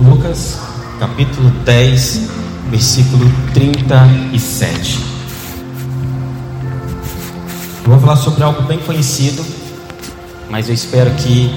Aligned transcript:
Lucas, 0.00 0.60
capítulo 1.00 1.50
10, 1.64 2.30
versículo 2.70 3.28
37. 3.52 5.00
Eu 7.84 7.90
vou 7.90 7.98
falar 7.98 8.16
sobre 8.16 8.44
algo 8.44 8.62
bem 8.62 8.78
conhecido, 8.78 9.44
mas 10.48 10.68
eu 10.68 10.74
espero 10.74 11.10
que 11.14 11.50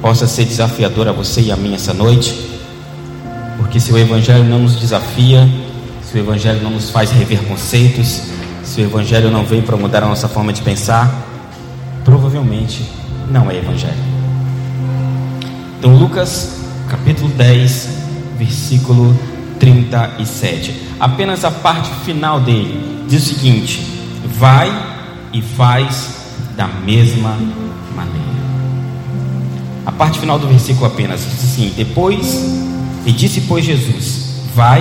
possa 0.00 0.28
ser 0.28 0.44
desafiador 0.44 1.08
a 1.08 1.12
você 1.12 1.40
e 1.40 1.50
a 1.50 1.56
mim 1.56 1.74
essa 1.74 1.92
noite, 1.92 2.32
porque 3.56 3.80
se 3.80 3.92
o 3.92 3.98
Evangelho 3.98 4.44
não 4.44 4.60
nos 4.60 4.76
desafia, 4.76 5.48
se 6.04 6.16
o 6.16 6.20
Evangelho 6.20 6.62
não 6.62 6.70
nos 6.70 6.90
faz 6.90 7.10
rever 7.10 7.42
conceitos, 7.42 8.22
se 8.62 8.80
o 8.80 8.84
Evangelho 8.84 9.32
não 9.32 9.44
veio 9.44 9.64
para 9.64 9.76
mudar 9.76 10.04
a 10.04 10.06
nossa 10.06 10.28
forma 10.28 10.52
de 10.52 10.62
pensar, 10.62 11.12
provavelmente 12.04 12.88
não 13.28 13.50
é 13.50 13.56
Evangelho. 13.56 14.16
Então, 15.78 15.96
Lucas 15.96 16.65
capítulo 16.86 17.28
10, 17.30 17.88
versículo 18.38 19.16
37. 19.58 20.74
Apenas 20.98 21.44
a 21.44 21.50
parte 21.50 21.90
final 22.04 22.40
dele 22.40 23.04
diz 23.08 23.22
o 23.22 23.34
seguinte: 23.34 23.80
Vai 24.38 24.70
e 25.32 25.42
faz 25.42 26.10
da 26.56 26.66
mesma 26.66 27.36
maneira. 27.94 28.26
A 29.84 29.92
parte 29.92 30.18
final 30.18 30.38
do 30.38 30.46
versículo 30.46 30.86
apenas 30.86 31.20
diz 31.20 31.44
assim: 31.44 31.72
Depois, 31.76 32.42
e 33.04 33.12
disse, 33.12 33.42
pois, 33.42 33.64
Jesus: 33.64 34.42
Vai 34.54 34.80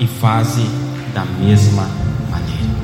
e 0.00 0.06
faze 0.06 0.66
da 1.14 1.24
mesma 1.24 1.88
maneira. 2.30 2.74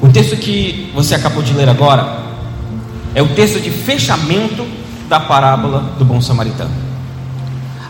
O 0.00 0.08
texto 0.08 0.36
que 0.36 0.90
você 0.94 1.14
acabou 1.14 1.42
de 1.42 1.52
ler 1.52 1.68
agora 1.68 2.22
é 3.14 3.22
o 3.22 3.28
texto 3.28 3.60
de 3.60 3.70
fechamento 3.70 4.66
da 5.12 5.20
parábola 5.20 5.92
do 5.98 6.06
bom 6.06 6.22
samaritano. 6.22 6.70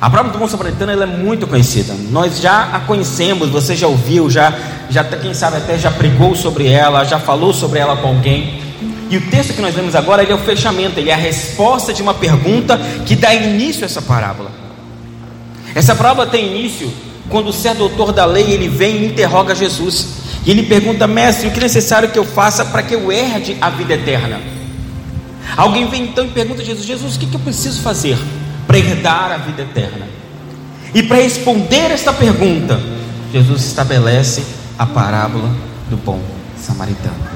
A 0.00 0.10
parábola 0.10 0.32
do 0.32 0.40
bom 0.40 0.48
samaritano 0.48 0.90
é 0.90 1.06
muito 1.06 1.46
conhecida. 1.46 1.94
Nós 2.10 2.40
já 2.40 2.64
a 2.72 2.80
conhecemos, 2.80 3.48
você 3.48 3.76
já 3.76 3.86
ouviu, 3.86 4.28
já, 4.28 4.52
já 4.90 5.04
quem 5.04 5.32
sabe 5.32 5.58
até 5.58 5.78
já 5.78 5.88
pregou 5.88 6.34
sobre 6.34 6.66
ela, 6.66 7.04
já 7.04 7.20
falou 7.20 7.54
sobre 7.54 7.78
ela 7.78 7.96
com 7.96 8.08
alguém. 8.08 8.60
E 9.08 9.16
o 9.16 9.30
texto 9.30 9.54
que 9.54 9.62
nós 9.62 9.76
lemos 9.76 9.94
agora 9.94 10.24
é 10.24 10.34
o 10.34 10.38
fechamento, 10.38 10.98
ele 10.98 11.10
é 11.10 11.14
a 11.14 11.16
resposta 11.16 11.92
de 11.92 12.02
uma 12.02 12.12
pergunta 12.12 12.76
que 13.06 13.14
dá 13.14 13.32
início 13.32 13.84
a 13.84 13.86
essa 13.86 14.02
parábola. 14.02 14.50
Essa 15.76 15.94
parábola 15.94 16.26
tem 16.26 16.44
início 16.44 16.92
quando 17.28 17.50
o 17.50 17.52
certo 17.52 17.78
doutor 17.78 18.10
da 18.12 18.24
lei 18.24 18.50
ele 18.50 18.66
vem 18.66 18.96
e 18.96 19.06
interroga 19.06 19.54
Jesus. 19.54 20.08
E 20.44 20.50
ele 20.50 20.64
pergunta, 20.64 21.06
mestre, 21.06 21.46
o 21.46 21.52
que 21.52 21.60
é 21.60 21.62
necessário 21.62 22.08
que 22.08 22.18
eu 22.18 22.24
faça 22.24 22.64
para 22.64 22.82
que 22.82 22.96
eu 22.96 23.12
herde 23.12 23.56
a 23.60 23.70
vida 23.70 23.94
eterna? 23.94 24.40
Alguém 25.56 25.88
vem 25.88 26.04
então 26.04 26.24
e 26.24 26.28
pergunta 26.28 26.62
a 26.62 26.64
Jesus: 26.64 26.86
Jesus, 26.86 27.16
o 27.16 27.18
que, 27.18 27.32
eu 27.32 27.40
preciso 27.40 27.80
fazer 27.82 28.18
para 28.66 28.78
herdar 28.78 29.32
a 29.32 29.36
vida 29.38 29.62
eterna? 29.62 30.06
E 30.94 31.02
para 31.02 31.16
responder 31.16 31.90
esta 31.90 32.12
pergunta, 32.12 32.80
Jesus 33.32 33.64
estabelece 33.64 34.44
a 34.78 34.86
parábola 34.86 35.50
do 35.88 35.96
bom 35.96 36.20
samaritano. 36.58 37.32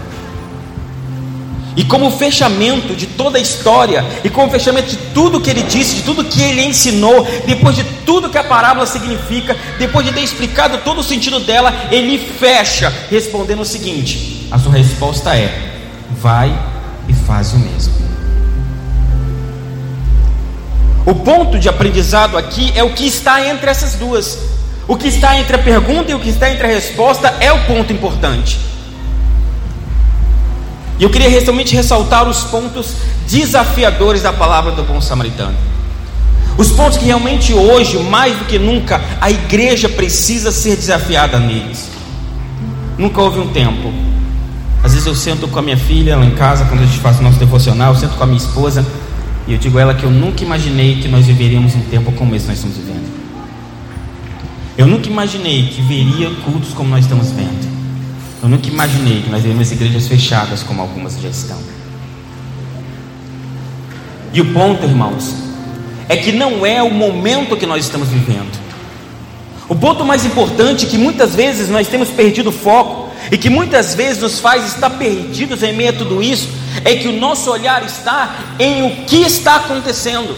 E 1.77 1.85
como 1.85 2.11
fechamento 2.11 2.95
de 2.95 3.07
toda 3.07 3.37
a 3.37 3.41
história, 3.41 4.03
e 4.25 4.31
como 4.31 4.51
fechamento 4.51 4.89
de 4.89 4.97
tudo 5.13 5.41
que 5.41 5.51
ele 5.51 5.63
disse, 5.63 5.97
de 5.97 6.03
tudo 6.03 6.25
que 6.25 6.41
ele 6.41 6.63
ensinou, 6.63 7.27
depois 7.47 7.77
de 7.77 7.85
tudo 8.07 8.31
que 8.31 8.39
a 8.39 8.45
parábola 8.45 8.87
significa, 8.87 9.55
depois 9.79 10.07
de 10.07 10.13
ter 10.13 10.23
explicado 10.23 10.79
todo 10.79 11.01
o 11.01 11.05
sentido 11.05 11.39
dela, 11.41 11.75
ele 11.91 12.17
fecha 12.19 12.91
respondendo 13.11 13.61
o 13.61 13.65
seguinte: 13.65 14.49
a 14.51 14.59
sua 14.59 14.73
resposta 14.73 15.37
é: 15.37 15.75
vai 16.11 16.51
e 17.09 17.13
faz 17.13 17.53
o 17.53 17.59
mesmo. 17.59 17.95
O 21.05 21.15
ponto 21.15 21.59
de 21.59 21.69
aprendizado 21.69 22.37
aqui 22.37 22.73
é 22.75 22.83
o 22.83 22.93
que 22.93 23.07
está 23.07 23.47
entre 23.47 23.71
essas 23.71 23.95
duas. 23.95 24.39
O 24.89 24.97
que 24.97 25.09
está 25.09 25.39
entre 25.39 25.55
a 25.57 25.59
pergunta 25.59 26.11
e 26.11 26.15
o 26.15 26.21
que 26.21 26.29
está 26.29 26.51
entre 26.51 26.67
a 26.67 26.71
resposta 26.71 27.33
é 27.41 27.53
o 27.53 27.65
ponto 27.65 27.93
importante. 27.93 28.59
E 30.99 31.05
eu 31.05 31.11
queria 31.11 31.29
realmente 31.29 31.77
ressaltar 31.77 32.29
os 32.29 32.45
pontos 32.45 32.95
desafiadores 33.29 34.23
da 34.23 34.33
palavra 34.33 34.73
do 34.73 34.83
bom 34.83 35.01
samaritano. 35.01 35.57
Os 36.57 36.71
pontos 36.71 36.97
que 36.97 37.05
realmente 37.05 37.53
hoje, 37.53 37.99
mais 37.99 38.37
do 38.39 38.47
que 38.47 38.59
nunca, 38.59 39.01
a 39.21 39.31
igreja 39.31 39.89
precisa 39.89 40.51
ser 40.51 40.75
desafiada 40.75 41.39
neles. 41.39 41.89
Nunca 42.97 43.21
houve 43.21 43.41
um 43.41 43.49
tempo. 43.53 43.93
Às 44.87 44.93
vezes 44.93 45.05
eu 45.05 45.17
sento 45.17 45.49
com 45.49 45.59
a 45.59 45.63
minha 45.63 45.77
filha 45.77 46.17
lá 46.17 46.25
em 46.25 46.31
casa, 46.37 46.65
quando 46.67 46.85
a 46.85 46.87
gente 46.87 47.01
faz 47.01 47.19
o 47.19 47.23
nosso 47.25 47.41
devocional, 47.41 47.93
eu 47.93 47.99
sento 47.99 48.15
com 48.15 48.23
a 48.23 48.27
minha 48.27 48.39
esposa 48.39 48.87
e 49.49 49.53
eu 49.53 49.59
digo 49.59 49.79
a 49.79 49.81
ela 49.81 49.95
que 49.95 50.05
eu 50.05 50.11
nunca 50.13 50.45
imaginei 50.45 51.01
que 51.01 51.09
nós 51.09 51.27
viveríamos 51.27 51.75
um 51.75 51.81
tempo 51.81 52.13
como 52.13 52.37
esse 52.37 52.45
que 52.45 52.51
nós 52.53 52.59
estamos 52.59 52.77
vivendo. 52.77 53.05
Eu 54.79 54.87
nunca 54.87 55.09
imaginei 55.09 55.67
que 55.71 55.83
veria 55.83 56.31
cultos 56.45 56.73
como 56.73 56.89
nós 56.89 57.05
estamos 57.05 57.33
vendo. 57.33 57.69
Eu 58.41 58.49
nunca 58.49 58.69
imaginei 58.69 59.23
que 59.23 59.29
nós 59.29 59.43
veríamos 59.43 59.73
igrejas 59.73 60.07
fechadas 60.07 60.63
como 60.63 60.81
algumas 60.81 61.21
já 61.21 61.31
estão. 61.31 61.59
E 64.33 64.41
o 64.41 64.53
ponto, 64.53 64.85
irmãos, 64.87 65.35
é 66.09 66.17
que 66.17 66.31
não 66.31 66.65
é 66.65 66.81
o 66.81 66.93
momento 66.93 67.57
que 67.57 67.67
nós 67.67 67.85
estamos 67.85 68.07
vivendo. 68.07 68.57
O 69.69 69.75
ponto 69.75 70.05
mais 70.05 70.25
importante 70.25 70.87
é 70.87 70.89
que 70.89 70.97
muitas 70.97 71.35
vezes 71.35 71.69
nós 71.69 71.89
temos 71.89 72.09
perdido 72.09 72.51
o 72.51 72.53
foco 72.53 73.06
e 73.31 73.39
que 73.39 73.51
muitas 73.51 73.95
vezes 73.95 74.23
nos 74.23 74.39
faz 74.39 74.67
estar 74.67 74.91
perdidos 74.91 75.63
em 75.63 75.73
meio 75.73 75.91
a 75.91 75.93
tudo 75.93 76.23
isso 76.23 76.49
é 76.85 76.95
que 76.97 77.09
o 77.09 77.13
nosso 77.13 77.51
olhar 77.51 77.85
está 77.85 78.55
em 78.59 78.87
o 78.87 79.05
que 79.05 79.23
está 79.23 79.57
acontecendo. 79.57 80.37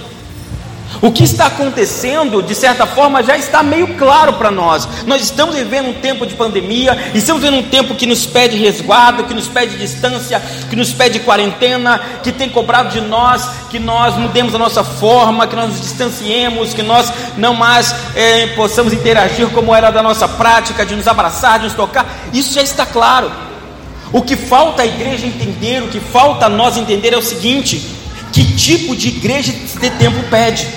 O 1.01 1.13
que 1.13 1.23
está 1.23 1.47
acontecendo, 1.47 2.43
de 2.43 2.55
certa 2.55 2.87
forma, 2.87 3.23
já 3.23 3.37
está 3.37 3.63
meio 3.63 3.97
claro 3.97 4.33
para 4.33 4.51
nós. 4.51 4.89
Nós 5.07 5.23
estamos 5.23 5.55
vivendo 5.55 5.91
um 5.91 5.95
tempo 5.95 6.27
de 6.27 6.35
pandemia, 6.35 7.11
estamos 7.15 7.43
vivendo 7.43 7.61
um 7.61 7.69
tempo 7.69 7.95
que 7.95 8.07
nos 8.07 8.27
pede 8.27 8.57
resguardo, 8.57 9.25
que 9.25 9.35
nos 9.35 9.47
pede 9.47 9.77
distância, 9.77 10.43
que 10.69 10.75
nos 10.75 10.93
pede 10.93 11.21
quarentena, 11.21 12.01
que 12.23 12.33
tem 12.33 12.49
cobrado 12.49 12.91
de 12.91 13.01
nós 13.01 13.49
que 13.69 13.79
nós 13.79 14.17
mudemos 14.17 14.55
a 14.55 14.59
nossa 14.59 14.83
forma, 14.83 15.47
que 15.47 15.55
nós 15.55 15.69
nos 15.69 15.81
distanciemos, 15.81 16.75
que 16.75 16.83
nós 16.83 17.13
não 17.37 17.55
mais 17.55 17.95
é, 18.15 18.49
possamos 18.49 18.93
interagir 18.93 19.49
como 19.51 19.75
era 19.75 19.91
da 19.91 20.03
nossa 20.03 20.27
prática, 20.27 20.85
de 20.85 20.97
nos 20.97 21.07
abraçar, 21.07 21.59
de 21.59 21.67
nos 21.67 21.75
tocar. 21.75 22.07
Isso 22.33 22.55
já 22.55 22.63
está 22.63 22.85
claro. 22.87 23.31
O 24.13 24.23
que 24.23 24.37
falta 24.37 24.83
a 24.83 24.87
igreja 24.87 25.27
entender, 25.27 25.83
o 25.83 25.89
que 25.89 26.01
falta 26.01 26.47
a 26.47 26.49
nós 26.49 26.77
entender 26.77 27.13
é 27.13 27.17
o 27.19 27.23
seguinte: 27.23 27.95
que 28.39 28.53
tipo 28.55 28.95
de 28.95 29.09
igreja 29.09 29.53
esse 29.53 29.91
tempo 29.91 30.23
pede? 30.31 30.69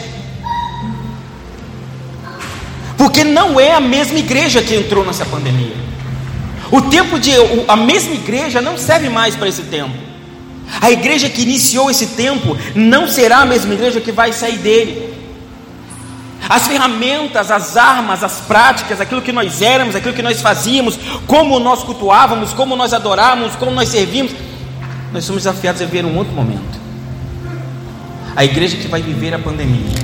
Porque 2.97 3.23
não 3.23 3.59
é 3.59 3.73
a 3.73 3.79
mesma 3.79 4.17
igreja 4.17 4.63
que 4.63 4.73
entrou 4.73 5.05
nessa 5.05 5.25
pandemia. 5.25 5.75
O 6.71 6.81
tempo 6.81 7.19
de 7.19 7.31
a 7.67 7.75
mesma 7.75 8.15
igreja 8.15 8.61
não 8.61 8.79
serve 8.79 9.09
mais 9.09 9.35
para 9.35 9.47
esse 9.47 9.61
tempo. 9.63 9.93
A 10.81 10.89
igreja 10.89 11.29
que 11.29 11.43
iniciou 11.43 11.91
esse 11.91 12.07
tempo 12.07 12.57
não 12.73 13.07
será 13.07 13.39
a 13.39 13.45
mesma 13.45 13.75
igreja 13.75 14.01
que 14.01 14.11
vai 14.11 14.33
sair 14.33 14.57
dele. 14.57 15.13
As 16.49 16.65
ferramentas, 16.65 17.51
as 17.51 17.77
armas, 17.77 18.23
as 18.23 18.39
práticas, 18.39 18.99
aquilo 18.99 19.21
que 19.21 19.31
nós 19.31 19.61
éramos, 19.61 19.95
aquilo 19.95 20.15
que 20.15 20.23
nós 20.23 20.41
fazíamos, 20.41 20.97
como 21.27 21.59
nós 21.59 21.83
cultuávamos, 21.83 22.53
como 22.53 22.75
nós 22.75 22.91
adorávamos, 22.91 23.55
como 23.55 23.69
nós 23.69 23.89
servimos, 23.89 24.31
nós 25.13 25.23
somos 25.23 25.43
desafiados 25.43 25.79
a 25.79 25.85
viver 25.85 26.03
um 26.05 26.17
outro 26.17 26.33
momento. 26.33 26.70
A 28.35 28.45
igreja 28.45 28.77
que 28.77 28.87
vai 28.87 29.01
viver 29.01 29.33
a 29.33 29.39
pandemia 29.39 29.95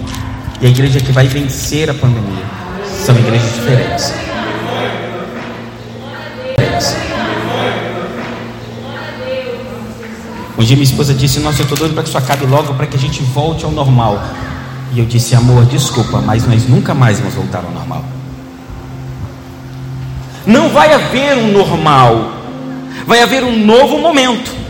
e 0.60 0.66
a 0.66 0.70
igreja 0.70 1.00
que 1.00 1.12
vai 1.12 1.28
vencer 1.28 1.90
a 1.90 1.94
pandemia 1.94 2.44
são 3.06 3.18
igrejas 3.18 3.54
diferentes. 3.54 4.14
Um 10.58 10.64
dia 10.64 10.76
minha 10.76 10.84
esposa 10.84 11.14
disse: 11.14 11.40
Nossa, 11.40 11.62
eu 11.62 11.64
estou 11.64 11.78
doido 11.78 11.94
para 11.94 12.04
que 12.04 12.10
isso 12.10 12.18
acabe 12.18 12.46
logo, 12.46 12.74
para 12.74 12.88
que 12.88 12.98
a 12.98 13.00
gente 13.00 13.22
volte 13.22 13.64
ao 13.64 13.72
normal. 13.72 14.22
E 14.94 15.00
eu 15.00 15.06
disse: 15.06 15.36
Amor, 15.36 15.66
desculpa, 15.66 16.20
mas 16.20 16.46
nós 16.46 16.68
nunca 16.68 16.94
mais 16.94 17.20
vamos 17.20 17.36
voltar 17.36 17.64
ao 17.64 17.72
normal. 17.72 18.04
Não 20.46 20.70
vai 20.70 20.94
haver 20.94 21.38
um 21.38 21.52
normal, 21.52 22.32
vai 23.06 23.22
haver 23.22 23.44
um 23.44 23.58
novo 23.66 24.00
momento. 24.00 24.67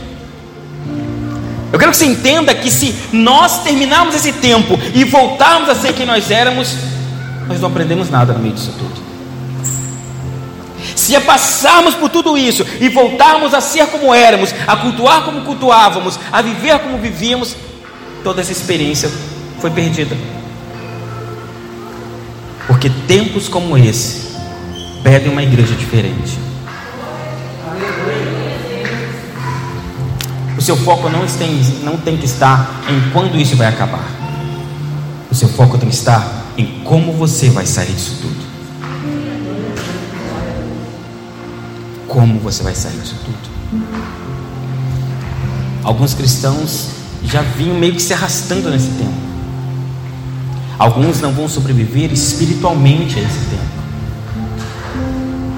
Eu 1.71 1.77
quero 1.77 1.91
que 1.91 1.97
você 1.97 2.05
entenda 2.05 2.53
que 2.55 2.71
se 2.71 2.95
nós 3.11 3.63
terminarmos 3.63 4.15
esse 4.15 4.31
tempo 4.33 4.79
e 4.93 5.03
voltarmos 5.03 5.69
a 5.69 5.75
ser 5.75 5.93
quem 5.93 6.05
nós 6.05 6.31
éramos, 6.31 6.75
nós 7.47 7.59
não 7.59 7.69
aprendemos 7.69 8.09
nada 8.09 8.33
no 8.33 8.39
meio 8.39 8.53
disso 8.53 8.73
tudo. 8.77 9.07
Se 10.95 11.19
passarmos 11.19 11.93
por 11.95 12.09
tudo 12.09 12.37
isso 12.37 12.65
e 12.79 12.89
voltarmos 12.89 13.53
a 13.53 13.61
ser 13.61 13.87
como 13.87 14.13
éramos, 14.13 14.53
a 14.65 14.75
cultuar 14.77 15.23
como 15.23 15.41
cultuávamos, 15.41 16.19
a 16.31 16.41
viver 16.41 16.79
como 16.79 16.97
vivíamos, 16.97 17.55
toda 18.23 18.41
essa 18.41 18.51
experiência 18.51 19.11
foi 19.59 19.69
perdida. 19.69 20.15
Porque 22.65 22.89
tempos 23.07 23.47
como 23.47 23.77
esse 23.77 24.35
pedem 25.03 25.31
uma 25.31 25.43
igreja 25.43 25.73
diferente. 25.75 26.46
Seu 30.67 30.75
foco 30.75 31.09
não 31.09 31.25
tem, 31.25 31.61
não 31.81 31.95
tem 31.95 32.17
que 32.17 32.25
estar 32.25 32.83
em 32.89 33.09
quando 33.11 33.39
isso 33.39 33.55
vai 33.55 33.67
acabar. 33.67 34.05
seu 35.31 35.47
foco 35.47 35.77
tem 35.77 35.87
que 35.87 35.95
estar 35.95 36.45
em 36.57 36.81
como 36.83 37.13
você 37.13 37.49
vai 37.49 37.65
sair 37.65 37.93
disso 37.93 38.17
tudo. 38.21 38.35
Como 42.05 42.37
você 42.39 42.63
vai 42.63 42.75
sair 42.75 42.99
disso 42.99 43.15
tudo. 43.23 43.37
Alguns 45.85 46.13
cristãos 46.13 46.89
já 47.23 47.41
vinham 47.41 47.77
meio 47.77 47.93
que 47.93 48.01
se 48.01 48.13
arrastando 48.13 48.69
nesse 48.69 48.89
tempo. 48.89 49.13
Alguns 50.77 51.21
não 51.21 51.31
vão 51.31 51.47
sobreviver 51.47 52.11
espiritualmente 52.11 53.17
a 53.17 53.21
esse 53.21 53.39
tempo. 53.45 53.66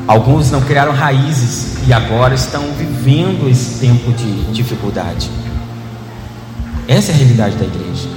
Alguns 0.09 0.49
não 0.49 0.59
criaram 0.59 0.91
raízes 0.91 1.87
e 1.87 1.93
agora 1.93 2.33
estão 2.33 2.63
vivendo 2.71 3.47
esse 3.47 3.79
tempo 3.79 4.11
de 4.11 4.51
dificuldade. 4.51 5.29
Essa 6.87 7.11
é 7.11 7.13
a 7.13 7.17
realidade 7.19 7.55
da 7.57 7.65
igreja. 7.65 8.09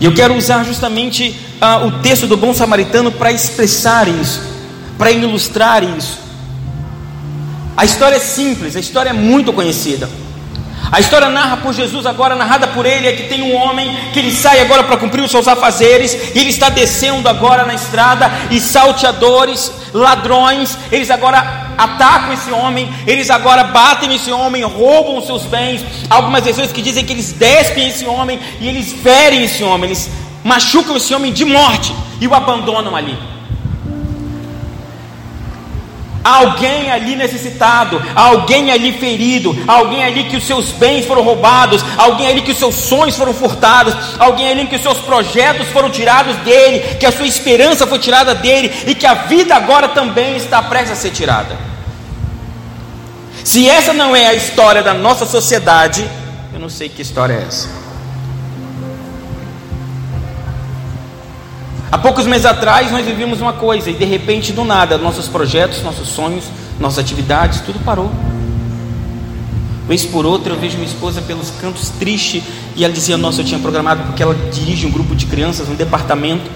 E 0.00 0.04
eu 0.04 0.12
quero 0.12 0.34
usar 0.34 0.64
justamente 0.64 1.38
uh, 1.62 1.86
o 1.86 2.02
texto 2.02 2.26
do 2.26 2.36
bom 2.36 2.52
samaritano 2.52 3.12
para 3.12 3.30
expressar 3.30 4.08
isso, 4.08 4.42
para 4.98 5.12
ilustrar 5.12 5.84
isso. 5.84 6.18
A 7.76 7.84
história 7.84 8.16
é 8.16 8.20
simples, 8.20 8.74
a 8.74 8.80
história 8.80 9.10
é 9.10 9.12
muito 9.12 9.52
conhecida. 9.52 10.10
A 10.90 11.00
história 11.00 11.28
narra 11.28 11.58
por 11.58 11.74
Jesus, 11.74 12.06
agora 12.06 12.34
narrada 12.34 12.66
por 12.68 12.86
ele, 12.86 13.06
é 13.06 13.12
que 13.12 13.24
tem 13.24 13.42
um 13.42 13.54
homem 13.54 13.94
que 14.12 14.18
ele 14.18 14.32
sai 14.32 14.60
agora 14.60 14.84
para 14.84 14.96
cumprir 14.96 15.22
os 15.22 15.30
seus 15.30 15.46
afazeres, 15.46 16.34
e 16.34 16.38
ele 16.38 16.50
está 16.50 16.70
descendo 16.70 17.28
agora 17.28 17.64
na 17.66 17.74
estrada, 17.74 18.30
e 18.50 18.58
salteadores, 18.58 19.70
ladrões, 19.92 20.78
eles 20.90 21.10
agora 21.10 21.68
atacam 21.76 22.32
esse 22.32 22.50
homem, 22.50 22.92
eles 23.06 23.30
agora 23.30 23.64
batem 23.64 24.14
esse 24.14 24.32
homem, 24.32 24.62
roubam 24.64 25.18
os 25.18 25.26
seus 25.26 25.44
bens. 25.44 25.84
Algumas 26.08 26.42
pessoas 26.42 26.72
que 26.72 26.82
dizem 26.82 27.04
que 27.04 27.12
eles 27.12 27.32
despem 27.32 27.88
esse 27.88 28.06
homem 28.06 28.40
e 28.60 28.68
eles 28.68 28.92
ferem 28.92 29.44
esse 29.44 29.62
homem, 29.62 29.90
eles 29.90 30.10
machucam 30.42 30.96
esse 30.96 31.14
homem 31.14 31.32
de 31.32 31.44
morte 31.44 31.94
e 32.20 32.26
o 32.26 32.34
abandonam 32.34 32.96
ali. 32.96 33.16
Alguém 36.28 36.90
ali 36.90 37.16
necessitado, 37.16 38.02
alguém 38.14 38.70
ali 38.70 38.92
ferido, 38.92 39.56
alguém 39.66 40.04
ali 40.04 40.24
que 40.24 40.36
os 40.36 40.46
seus 40.46 40.70
bens 40.72 41.06
foram 41.06 41.22
roubados, 41.22 41.84
alguém 41.96 42.28
ali 42.28 42.42
que 42.42 42.52
os 42.52 42.58
seus 42.58 42.74
sonhos 42.74 43.16
foram 43.16 43.32
furtados, 43.32 43.94
alguém 44.18 44.50
ali 44.50 44.66
que 44.66 44.76
os 44.76 44.82
seus 44.82 44.98
projetos 44.98 45.68
foram 45.68 45.90
tirados 45.90 46.36
dele, 46.38 46.96
que 46.96 47.06
a 47.06 47.12
sua 47.12 47.26
esperança 47.26 47.86
foi 47.86 47.98
tirada 47.98 48.34
dele 48.34 48.72
e 48.86 48.94
que 48.94 49.06
a 49.06 49.14
vida 49.14 49.54
agora 49.54 49.88
também 49.88 50.36
está 50.36 50.62
prestes 50.62 50.92
a 50.92 50.96
ser 50.96 51.10
tirada. 51.10 51.56
Se 53.42 53.68
essa 53.68 53.94
não 53.94 54.14
é 54.14 54.26
a 54.26 54.34
história 54.34 54.82
da 54.82 54.92
nossa 54.92 55.24
sociedade, 55.24 56.06
eu 56.52 56.60
não 56.60 56.68
sei 56.68 56.88
que 56.88 57.00
história 57.00 57.32
é 57.32 57.46
essa. 57.48 57.68
Há 61.90 61.96
poucos 61.96 62.26
meses 62.26 62.44
atrás 62.44 62.92
nós 62.92 63.04
vivíamos 63.04 63.40
uma 63.40 63.54
coisa 63.54 63.90
e 63.90 63.94
de 63.94 64.04
repente 64.04 64.52
do 64.52 64.62
nada 64.62 64.98
nossos 64.98 65.26
projetos, 65.26 65.82
nossos 65.82 66.08
sonhos, 66.08 66.44
nossas 66.78 66.98
atividades, 66.98 67.60
tudo 67.60 67.78
parou. 67.82 68.10
Vez 69.86 70.04
por 70.04 70.26
outra 70.26 70.52
eu 70.52 70.60
vejo 70.60 70.76
minha 70.76 70.86
esposa 70.86 71.22
pelos 71.22 71.50
cantos 71.62 71.88
triste 71.98 72.42
e 72.76 72.84
ela 72.84 72.92
dizia: 72.92 73.16
Nossa, 73.16 73.40
eu 73.40 73.44
tinha 73.46 73.58
programado 73.58 74.02
porque 74.02 74.22
ela 74.22 74.36
dirige 74.52 74.86
um 74.86 74.90
grupo 74.90 75.16
de 75.16 75.24
crianças, 75.24 75.66
um 75.66 75.74
departamento. 75.74 76.50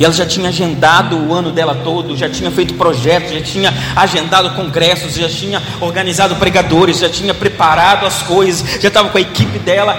E 0.00 0.04
ela 0.04 0.14
já 0.14 0.24
tinha 0.24 0.48
agendado 0.48 1.14
o 1.14 1.34
ano 1.34 1.52
dela 1.52 1.74
todo, 1.84 2.16
já 2.16 2.30
tinha 2.30 2.50
feito 2.50 2.72
projetos, 2.74 3.30
já 3.30 3.42
tinha 3.42 3.74
agendado 3.94 4.50
congressos, 4.56 5.14
já 5.14 5.28
tinha 5.28 5.62
organizado 5.82 6.34
pregadores, 6.36 6.98
já 6.98 7.10
tinha 7.10 7.34
preparado 7.34 8.06
as 8.06 8.22
coisas, 8.22 8.80
já 8.80 8.88
estava 8.88 9.10
com 9.10 9.18
a 9.18 9.20
equipe 9.20 9.58
dela 9.58 9.94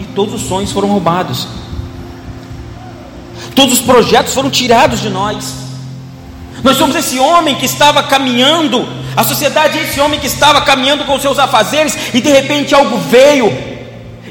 e 0.00 0.04
todos 0.04 0.34
os 0.34 0.42
sonhos 0.42 0.70
foram 0.70 0.88
roubados. 0.88 1.48
Todos 3.54 3.74
os 3.74 3.80
projetos 3.80 4.34
foram 4.34 4.50
tirados 4.50 5.00
de 5.00 5.08
nós. 5.08 5.62
Nós 6.62 6.76
somos 6.76 6.94
esse 6.94 7.18
homem 7.18 7.56
que 7.56 7.66
estava 7.66 8.02
caminhando, 8.04 8.86
a 9.16 9.24
sociedade 9.24 9.78
é 9.78 9.82
esse 9.82 10.00
homem 10.00 10.20
que 10.20 10.26
estava 10.26 10.60
caminhando 10.60 11.04
com 11.04 11.18
seus 11.18 11.38
afazeres 11.38 11.96
e 12.14 12.20
de 12.20 12.30
repente 12.30 12.74
algo 12.74 12.98
veio 12.98 13.52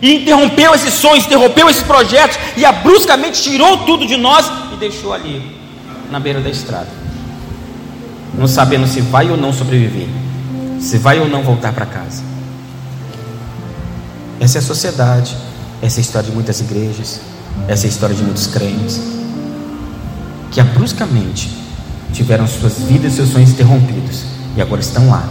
e 0.01 0.15
interrompeu 0.15 0.73
esses 0.73 0.94
sonhos, 0.94 1.25
interrompeu 1.25 1.69
esses 1.69 1.83
projetos 1.83 2.38
e 2.56 2.65
bruscamente 2.83 3.41
tirou 3.41 3.79
tudo 3.79 4.06
de 4.06 4.18
nós 4.18 4.50
e 4.73 4.77
deixou 4.77 5.13
ali, 5.13 5.56
na 6.09 6.19
beira 6.19 6.39
da 6.39 6.50
estrada, 6.50 6.89
não 8.33 8.47
sabendo 8.47 8.88
se 8.88 9.01
vai 9.01 9.29
ou 9.29 9.35
não 9.35 9.51
sobreviver, 9.51 10.07
se 10.79 10.97
vai 10.97 11.19
ou 11.19 11.27
não 11.27 11.44
voltar 11.44 11.74
para 11.74 11.85
casa. 11.85 12.24
Essa 14.39 14.57
é 14.57 14.59
a 14.59 14.63
sociedade, 14.63 15.35
essa 15.81 16.00
é 16.00 16.00
a 16.00 16.01
história 16.01 16.29
de 16.29 16.33
muitas 16.33 16.62
igrejas, 16.62 17.19
essa 17.68 17.86
é 17.86 17.88
a 17.88 17.89
história 17.89 18.15
de 18.15 18.24
muitos 18.24 18.48
crentes 18.48 19.00
que 20.51 20.62
bruscamente 20.62 21.50
tiveram 22.13 22.45
suas 22.48 22.80
vidas 22.80 23.13
e 23.13 23.15
seus 23.18 23.30
sonhos 23.30 23.51
interrompidos 23.51 24.24
e 24.56 24.62
agora 24.62 24.81
estão 24.81 25.09
lá, 25.09 25.24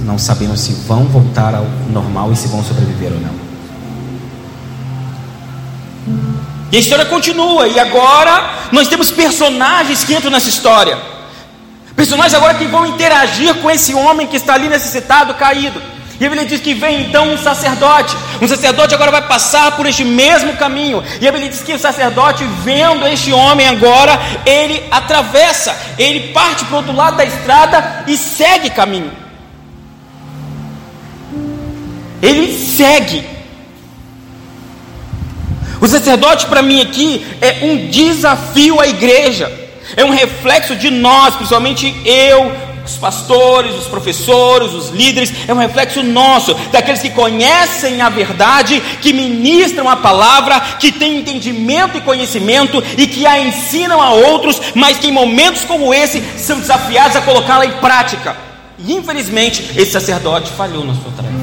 não 0.00 0.18
sabendo 0.18 0.56
se 0.56 0.72
vão 0.86 1.04
voltar 1.04 1.54
ao 1.54 1.66
normal 1.90 2.32
e 2.32 2.36
se 2.36 2.48
vão 2.48 2.64
sobreviver 2.64 3.12
ou 3.12 3.20
não. 3.20 3.46
E 6.72 6.76
a 6.76 6.80
história 6.80 7.04
continua, 7.06 7.68
e 7.68 7.78
agora 7.78 8.68
nós 8.72 8.88
temos 8.88 9.10
personagens 9.10 10.02
que 10.02 10.14
entram 10.14 10.30
nessa 10.30 10.48
história. 10.48 10.98
Personagens 11.94 12.34
agora 12.34 12.54
que 12.54 12.66
vão 12.66 12.84
interagir 12.84 13.54
com 13.56 13.70
esse 13.70 13.94
homem 13.94 14.26
que 14.26 14.36
está 14.36 14.54
ali 14.54 14.68
necessitado, 14.68 15.34
caído. 15.34 15.80
E 16.18 16.24
a 16.24 16.28
Bíblia 16.30 16.46
diz 16.46 16.60
que 16.60 16.72
vem 16.72 17.02
então 17.02 17.32
um 17.32 17.38
sacerdote. 17.38 18.16
Um 18.40 18.48
sacerdote 18.48 18.94
agora 18.94 19.10
vai 19.10 19.22
passar 19.22 19.76
por 19.76 19.86
este 19.86 20.02
mesmo 20.04 20.56
caminho. 20.56 21.02
E 21.20 21.28
a 21.28 21.32
Bíblia 21.32 21.50
diz 21.50 21.62
que 21.62 21.74
o 21.74 21.78
sacerdote, 21.78 22.42
vendo 22.64 23.06
este 23.06 23.32
homem 23.32 23.68
agora, 23.68 24.18
ele 24.46 24.82
atravessa, 24.90 25.76
ele 25.98 26.32
parte 26.32 26.64
para 26.64 26.74
o 26.74 26.76
outro 26.78 26.94
lado 26.94 27.18
da 27.18 27.24
estrada 27.24 28.04
e 28.06 28.16
segue 28.16 28.70
caminho. 28.70 29.12
Ele 32.22 32.56
segue. 32.56 33.36
O 35.80 35.86
sacerdote 35.86 36.46
para 36.46 36.62
mim 36.62 36.80
aqui 36.80 37.26
é 37.42 37.58
um 37.62 37.88
desafio 37.88 38.80
à 38.80 38.86
igreja. 38.88 39.52
É 39.94 40.04
um 40.04 40.10
reflexo 40.10 40.74
de 40.74 40.90
nós, 40.90 41.34
principalmente 41.34 41.94
eu, 42.04 42.50
os 42.86 42.96
pastores, 42.96 43.74
os 43.74 43.86
professores, 43.86 44.72
os 44.72 44.90
líderes, 44.90 45.32
é 45.46 45.52
um 45.52 45.58
reflexo 45.58 46.02
nosso, 46.02 46.54
daqueles 46.70 47.02
que 47.02 47.10
conhecem 47.10 48.00
a 48.00 48.08
verdade, 48.08 48.80
que 49.00 49.12
ministram 49.12 49.88
a 49.88 49.96
palavra, 49.96 50.60
que 50.78 50.92
têm 50.92 51.18
entendimento 51.18 51.98
e 51.98 52.00
conhecimento 52.00 52.82
e 52.96 53.06
que 53.06 53.26
a 53.26 53.40
ensinam 53.40 54.00
a 54.00 54.10
outros, 54.10 54.60
mas 54.74 54.98
que 54.98 55.08
em 55.08 55.12
momentos 55.12 55.64
como 55.64 55.92
esse 55.92 56.22
são 56.38 56.58
desafiados 56.58 57.16
a 57.16 57.22
colocá-la 57.22 57.66
em 57.66 57.72
prática. 57.72 58.36
E 58.78 58.94
infelizmente, 58.94 59.72
esse 59.76 59.92
sacerdote 59.92 60.50
falhou 60.52 60.84
na 60.84 60.94
sua 60.94 61.12
tarefa. 61.16 61.34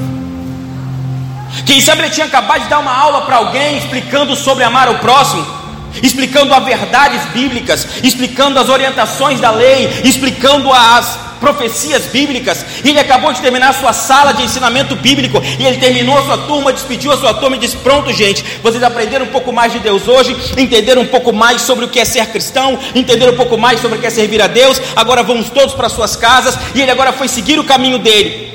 Quem 1.66 1.80
sabe 1.80 2.02
ele 2.02 2.10
tinha 2.10 2.26
acabado 2.26 2.62
de 2.62 2.68
dar 2.68 2.80
uma 2.80 2.96
aula 2.96 3.22
para 3.22 3.36
alguém 3.36 3.78
explicando 3.78 4.34
sobre 4.34 4.64
amar 4.64 4.88
o 4.88 4.98
próximo 4.98 5.64
explicando 6.02 6.52
as 6.52 6.64
verdades 6.64 7.22
bíblicas, 7.32 7.86
explicando 8.02 8.58
as 8.58 8.68
orientações 8.68 9.40
da 9.40 9.50
lei, 9.50 10.00
explicando 10.04 10.72
as 10.72 11.18
profecias 11.44 12.06
bíblicas. 12.06 12.64
Ele 12.82 12.98
acabou 12.98 13.30
de 13.34 13.42
terminar 13.42 13.68
a 13.68 13.72
sua 13.74 13.92
sala 13.92 14.32
de 14.32 14.42
ensinamento 14.42 14.96
bíblico 14.96 15.42
e 15.58 15.66
ele 15.66 15.76
terminou 15.76 16.16
a 16.18 16.22
sua 16.22 16.38
turma, 16.38 16.72
despediu 16.72 17.12
a 17.12 17.18
sua 17.18 17.34
turma 17.34 17.56
e 17.56 17.58
disse: 17.58 17.76
Pronto, 17.76 18.10
gente, 18.12 18.42
vocês 18.62 18.82
aprenderam 18.82 19.26
um 19.26 19.28
pouco 19.30 19.52
mais 19.52 19.70
de 19.70 19.78
Deus 19.78 20.08
hoje, 20.08 20.34
entenderam 20.56 21.02
um 21.02 21.06
pouco 21.06 21.32
mais 21.32 21.60
sobre 21.60 21.84
o 21.84 21.88
que 21.88 22.00
é 22.00 22.04
ser 22.04 22.26
cristão, 22.28 22.78
entenderam 22.94 23.34
um 23.34 23.36
pouco 23.36 23.58
mais 23.58 23.78
sobre 23.80 23.98
o 23.98 24.00
que 24.00 24.06
é 24.06 24.10
servir 24.10 24.40
a 24.40 24.46
Deus. 24.46 24.80
Agora 24.96 25.22
vamos 25.22 25.50
todos 25.50 25.74
para 25.74 25.90
suas 25.90 26.16
casas 26.16 26.58
e 26.74 26.80
ele 26.80 26.90
agora 26.90 27.12
foi 27.12 27.28
seguir 27.28 27.58
o 27.58 27.64
caminho 27.64 27.98
dele. 27.98 28.54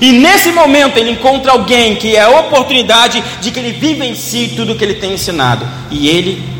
E 0.00 0.12
nesse 0.12 0.52
momento 0.52 0.98
ele 0.98 1.10
encontra 1.10 1.50
alguém 1.52 1.96
que 1.96 2.14
é 2.14 2.22
a 2.22 2.30
oportunidade 2.40 3.24
de 3.40 3.50
que 3.50 3.58
ele 3.58 3.72
vive 3.72 4.06
em 4.06 4.14
si 4.14 4.52
tudo 4.54 4.72
o 4.72 4.76
que 4.76 4.84
ele 4.84 4.94
tem 4.94 5.14
ensinado. 5.14 5.66
E 5.90 6.08
ele. 6.08 6.57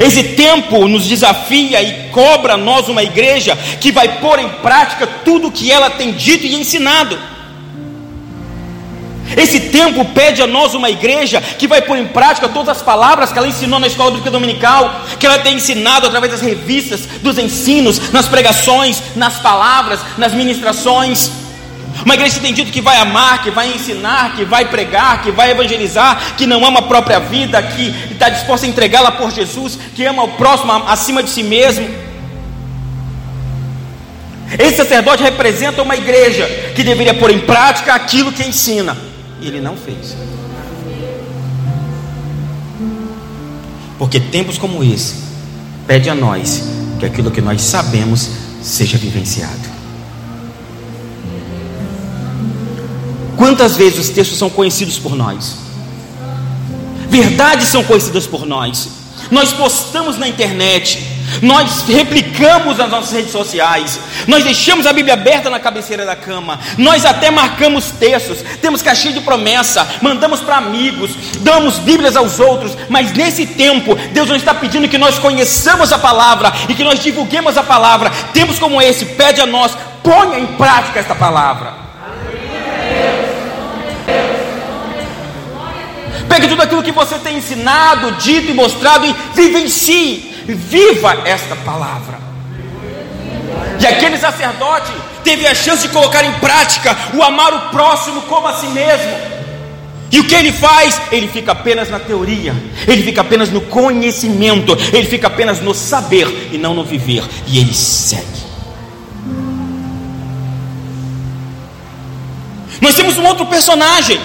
Esse 0.00 0.22
tempo 0.22 0.86
nos 0.88 1.06
desafia 1.06 1.82
e 1.82 2.10
cobra 2.10 2.54
a 2.54 2.56
nós 2.56 2.88
uma 2.88 3.02
igreja 3.02 3.56
que 3.80 3.92
vai 3.92 4.20
pôr 4.20 4.38
em 4.38 4.48
prática 4.48 5.06
tudo 5.24 5.48
o 5.48 5.52
que 5.52 5.70
ela 5.70 5.90
tem 5.90 6.12
dito 6.12 6.44
e 6.46 6.54
ensinado. 6.54 7.18
Esse 9.36 9.60
tempo 9.60 10.04
pede 10.04 10.40
a 10.40 10.46
nós 10.46 10.74
uma 10.74 10.88
igreja 10.88 11.40
que 11.40 11.66
vai 11.66 11.82
pôr 11.82 11.98
em 11.98 12.06
prática 12.06 12.48
todas 12.48 12.76
as 12.76 12.82
palavras 12.82 13.32
que 13.32 13.38
ela 13.38 13.48
ensinou 13.48 13.80
na 13.80 13.86
escola 13.86 14.10
bíblica 14.10 14.30
dominical, 14.30 15.00
que 15.18 15.26
ela 15.26 15.38
tem 15.38 15.56
ensinado 15.56 16.06
através 16.06 16.32
das 16.32 16.40
revistas, 16.40 17.06
dos 17.22 17.38
ensinos, 17.38 18.12
nas 18.12 18.28
pregações, 18.28 19.02
nas 19.16 19.38
palavras, 19.38 20.00
nas 20.16 20.32
ministrações. 20.32 21.45
Uma 22.04 22.14
igreja 22.14 22.34
que 22.34 22.40
tem 22.40 22.52
dito 22.52 22.70
que 22.70 22.80
vai 22.80 22.98
amar, 22.98 23.42
que 23.42 23.50
vai 23.50 23.72
ensinar, 23.72 24.36
que 24.36 24.44
vai 24.44 24.66
pregar, 24.66 25.22
que 25.22 25.30
vai 25.30 25.50
evangelizar, 25.50 26.34
que 26.36 26.46
não 26.46 26.64
ama 26.64 26.80
a 26.80 26.82
própria 26.82 27.18
vida, 27.18 27.62
que 27.62 27.94
está 28.10 28.28
disposta 28.28 28.66
a 28.66 28.68
entregá-la 28.68 29.12
por 29.12 29.30
Jesus, 29.30 29.78
que 29.94 30.04
ama 30.04 30.22
o 30.22 30.28
próximo 30.28 30.72
acima 30.86 31.22
de 31.22 31.30
si 31.30 31.42
mesmo. 31.42 31.88
Esse 34.58 34.76
sacerdote 34.76 35.22
representa 35.22 35.82
uma 35.82 35.96
igreja 35.96 36.46
que 36.74 36.84
deveria 36.84 37.14
pôr 37.14 37.30
em 37.30 37.40
prática 37.40 37.94
aquilo 37.94 38.30
que 38.32 38.44
ensina. 38.44 38.96
E 39.40 39.48
ele 39.48 39.60
não 39.60 39.76
fez. 39.76 40.16
Porque 43.98 44.20
tempos 44.20 44.58
como 44.58 44.84
esse 44.84 45.16
pede 45.86 46.10
a 46.10 46.14
nós 46.14 46.62
que 46.98 47.06
aquilo 47.06 47.30
que 47.30 47.40
nós 47.40 47.62
sabemos 47.62 48.30
seja 48.62 48.98
vivenciado. 48.98 49.76
Quantas 53.36 53.76
vezes 53.76 53.98
os 53.98 54.08
textos 54.08 54.38
são 54.38 54.48
conhecidos 54.48 54.98
por 54.98 55.14
nós? 55.14 55.56
Verdades 57.08 57.68
são 57.68 57.84
conhecidas 57.84 58.26
por 58.26 58.46
nós. 58.46 58.88
Nós 59.30 59.52
postamos 59.52 60.16
na 60.16 60.28
internet, 60.28 61.02
nós 61.42 61.82
replicamos 61.88 62.78
nas 62.78 62.88
nossas 62.88 63.10
redes 63.10 63.32
sociais, 63.32 63.98
nós 64.26 64.44
deixamos 64.44 64.86
a 64.86 64.92
Bíblia 64.92 65.14
aberta 65.14 65.50
na 65.50 65.58
cabeceira 65.58 66.06
da 66.06 66.14
cama, 66.14 66.60
nós 66.78 67.04
até 67.04 67.28
marcamos 67.28 67.90
textos, 67.90 68.38
temos 68.62 68.82
caixinha 68.82 69.14
de 69.14 69.20
promessa, 69.20 69.86
mandamos 70.00 70.40
para 70.40 70.58
amigos, 70.58 71.10
damos 71.40 71.78
Bíblias 71.78 72.14
aos 72.16 72.38
outros, 72.38 72.76
mas 72.88 73.12
nesse 73.12 73.46
tempo, 73.46 73.96
Deus 74.12 74.28
não 74.28 74.36
está 74.36 74.54
pedindo 74.54 74.88
que 74.88 74.98
nós 74.98 75.18
conheçamos 75.18 75.92
a 75.92 75.98
palavra 75.98 76.52
e 76.68 76.74
que 76.74 76.84
nós 76.84 77.02
divulguemos 77.02 77.56
a 77.56 77.64
palavra. 77.64 78.10
Tempos 78.32 78.58
como 78.58 78.80
esse, 78.80 79.04
pede 79.04 79.40
a 79.40 79.46
nós, 79.46 79.72
ponha 80.04 80.38
em 80.38 80.46
prática 80.46 81.00
esta 81.00 81.14
palavra. 81.14 81.85
Pegue 86.28 86.48
tudo 86.48 86.62
aquilo 86.62 86.82
que 86.82 86.92
você 86.92 87.18
tem 87.18 87.38
ensinado, 87.38 88.12
dito 88.12 88.50
e 88.50 88.54
mostrado 88.54 89.06
e 89.06 89.14
vivencie. 89.34 90.34
Viva 90.46 91.22
esta 91.24 91.56
palavra. 91.56 92.18
E 93.80 93.86
aquele 93.86 94.16
sacerdote 94.16 94.92
teve 95.22 95.46
a 95.46 95.54
chance 95.54 95.86
de 95.86 95.92
colocar 95.92 96.24
em 96.24 96.32
prática 96.34 96.96
o 97.14 97.22
amar 97.22 97.52
o 97.52 97.60
próximo 97.70 98.22
como 98.22 98.46
a 98.46 98.54
si 98.54 98.66
mesmo. 98.68 99.36
E 100.10 100.20
o 100.20 100.24
que 100.24 100.34
ele 100.34 100.52
faz? 100.52 101.00
Ele 101.10 101.26
fica 101.26 101.52
apenas 101.52 101.90
na 101.90 101.98
teoria, 101.98 102.54
ele 102.86 103.02
fica 103.02 103.20
apenas 103.20 103.50
no 103.50 103.60
conhecimento, 103.60 104.76
ele 104.92 105.04
fica 105.04 105.26
apenas 105.26 105.60
no 105.60 105.74
saber 105.74 106.50
e 106.52 106.58
não 106.58 106.74
no 106.74 106.84
viver. 106.84 107.24
E 107.46 107.58
ele 107.58 107.74
segue. 107.74 108.46
Nós 112.80 112.94
temos 112.94 113.18
um 113.18 113.24
outro 113.24 113.46
personagem 113.46 114.20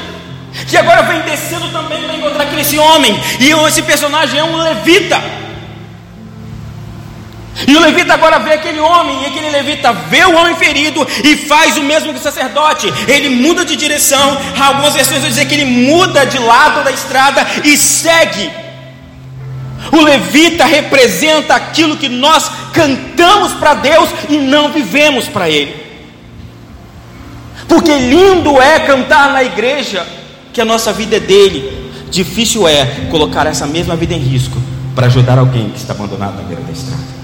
que 0.68 0.78
agora 0.78 1.04
vem 1.04 1.22
descendo 1.22 1.70
também 1.70 2.02
para 2.04 2.16
encontrar 2.16 2.44
aquele 2.44 2.80
homem, 2.80 3.20
e 3.40 3.52
esse 3.68 3.82
personagem 3.82 4.40
é 4.40 4.44
um 4.44 4.58
levita. 4.58 5.22
E 7.68 7.76
o 7.76 7.80
levita 7.80 8.14
agora 8.14 8.40
vê 8.40 8.54
aquele 8.54 8.80
homem, 8.80 9.24
e 9.24 9.26
aquele 9.28 9.50
levita 9.50 9.94
vê 9.94 10.24
o 10.26 10.36
homem 10.36 10.56
ferido 10.56 11.06
e 11.24 11.36
faz 11.36 11.78
o 11.78 11.84
mesmo 11.84 12.14
que 12.14 12.20
o 12.20 12.24
sacerdote. 12.24 12.92
Ele 13.08 13.30
muda 13.30 13.66
de 13.66 13.76
direção, 13.76 14.38
algumas 14.60 14.94
versões 14.94 15.20
vão 15.20 15.30
dizer 15.30 15.46
que 15.46 15.54
ele 15.54 15.66
muda 15.66 16.26
de 16.26 16.38
lado 16.40 16.84
da 16.84 16.92
estrada 16.92 17.46
e 17.64 17.78
segue. 17.78 18.50
O 19.92 20.02
levita 20.02 20.66
representa 20.66 21.56
aquilo 21.56 21.98
que 21.98 22.08
nós 22.08 22.50
cantamos 22.72 23.54
para 23.54 23.74
Deus 23.74 24.10
e 24.30 24.38
não 24.38 24.72
vivemos 24.72 25.28
para 25.28 25.50
Ele. 25.50 25.76
Porque 27.68 27.92
lindo 27.98 28.62
é 28.62 28.80
cantar 28.80 29.32
na 29.32 29.44
igreja 29.44 30.06
que 30.54 30.62
a 30.62 30.66
nossa 30.66 30.92
vida 30.92 31.18
é 31.18 31.20
dele. 31.20 31.92
Difícil 32.10 32.68
é 32.68 33.08
colocar 33.10 33.48
essa 33.48 33.66
mesma 33.66 33.96
vida 33.96 34.14
em 34.14 34.20
risco 34.20 34.58
para 34.94 35.08
ajudar 35.08 35.38
alguém 35.38 35.70
que 35.70 35.78
está 35.78 35.94
abandonado 35.94 36.36
na 36.36 36.44
beira 36.44 36.62
da 36.62 36.72
estrada. 36.72 37.21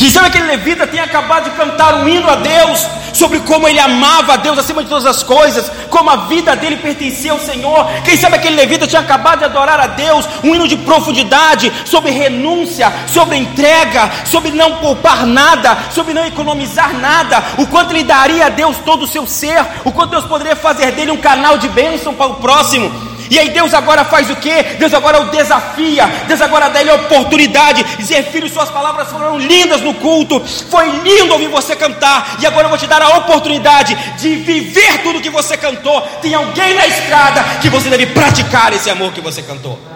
Quem 0.00 0.08
sabe 0.08 0.28
aquele 0.28 0.46
levita 0.46 0.86
tenha 0.86 1.04
acabado 1.04 1.44
de 1.44 1.50
cantar 1.50 1.96
um 1.96 2.08
hino 2.08 2.26
a 2.30 2.36
Deus 2.36 2.86
sobre 3.12 3.38
como 3.40 3.68
ele 3.68 3.78
amava 3.78 4.32
a 4.32 4.36
Deus 4.36 4.58
acima 4.58 4.82
de 4.82 4.88
todas 4.88 5.04
as 5.04 5.22
coisas, 5.22 5.70
como 5.90 6.08
a 6.08 6.16
vida 6.24 6.56
dele 6.56 6.78
pertencia 6.78 7.32
ao 7.32 7.38
Senhor. 7.38 7.84
Quem 8.02 8.16
sabe 8.16 8.36
aquele 8.36 8.56
levita 8.56 8.86
tinha 8.86 9.02
acabado 9.02 9.40
de 9.40 9.44
adorar 9.44 9.78
a 9.78 9.88
Deus, 9.88 10.26
um 10.42 10.54
hino 10.54 10.66
de 10.66 10.78
profundidade, 10.78 11.70
sobre 11.84 12.12
renúncia, 12.12 12.90
sobre 13.06 13.36
entrega, 13.36 14.10
sobre 14.24 14.50
não 14.52 14.78
poupar 14.78 15.26
nada, 15.26 15.76
sobre 15.90 16.14
não 16.14 16.24
economizar 16.24 16.94
nada, 16.94 17.44
o 17.58 17.66
quanto 17.66 17.92
ele 17.92 18.02
daria 18.02 18.46
a 18.46 18.48
Deus 18.48 18.78
todo 18.78 19.02
o 19.02 19.06
seu 19.06 19.26
ser, 19.26 19.62
o 19.84 19.92
quanto 19.92 20.12
Deus 20.12 20.24
poderia 20.24 20.56
fazer 20.56 20.92
dele 20.92 21.10
um 21.10 21.18
canal 21.18 21.58
de 21.58 21.68
bênção 21.68 22.14
para 22.14 22.28
o 22.28 22.36
próximo. 22.36 23.09
E 23.30 23.38
aí 23.38 23.50
Deus 23.50 23.72
agora 23.72 24.04
faz 24.04 24.28
o 24.28 24.36
que? 24.36 24.62
Deus 24.78 24.92
agora 24.92 25.20
o 25.20 25.30
desafia, 25.30 26.04
Deus 26.26 26.40
agora 26.40 26.68
dá 26.68 26.80
ele 26.80 26.90
a 26.90 26.96
oportunidade, 26.96 27.84
dizer, 27.96 28.24
filho, 28.24 28.48
suas 28.48 28.68
palavras 28.70 29.08
foram 29.08 29.38
lindas 29.38 29.80
no 29.80 29.94
culto, 29.94 30.44
foi 30.68 30.90
lindo 30.90 31.32
ouvir 31.32 31.46
você 31.46 31.76
cantar, 31.76 32.36
e 32.40 32.46
agora 32.46 32.64
eu 32.64 32.68
vou 32.70 32.78
te 32.78 32.88
dar 32.88 33.00
a 33.00 33.18
oportunidade 33.18 33.94
de 34.18 34.34
viver 34.36 35.02
tudo 35.04 35.20
que 35.20 35.30
você 35.30 35.56
cantou. 35.56 36.00
Tem 36.20 36.34
alguém 36.34 36.74
na 36.74 36.86
estrada 36.86 37.42
que 37.60 37.68
você 37.68 37.88
deve 37.88 38.06
praticar 38.06 38.72
esse 38.72 38.90
amor 38.90 39.12
que 39.12 39.20
você 39.20 39.42
cantou. 39.42 39.89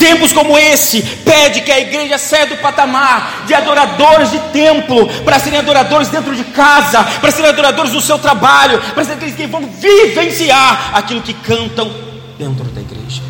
Tempos 0.00 0.32
como 0.32 0.58
esse 0.58 1.02
pede 1.02 1.60
que 1.60 1.70
a 1.70 1.78
igreja 1.78 2.16
saia 2.16 2.46
do 2.46 2.56
patamar 2.56 3.44
de 3.46 3.52
adoradores 3.52 4.30
de 4.30 4.38
templo 4.50 5.06
para 5.24 5.38
serem 5.38 5.58
adoradores 5.58 6.08
dentro 6.08 6.34
de 6.34 6.42
casa, 6.42 7.04
para 7.04 7.30
serem 7.30 7.50
adoradores 7.50 7.92
do 7.92 8.00
seu 8.00 8.18
trabalho, 8.18 8.80
para 8.94 9.04
serem 9.04 9.18
aqueles 9.18 9.34
que 9.34 9.46
vão 9.46 9.60
vivenciar 9.60 10.92
aquilo 10.94 11.20
que 11.20 11.34
cantam 11.34 11.92
dentro 12.38 12.64
da 12.64 12.80
igreja. 12.80 13.20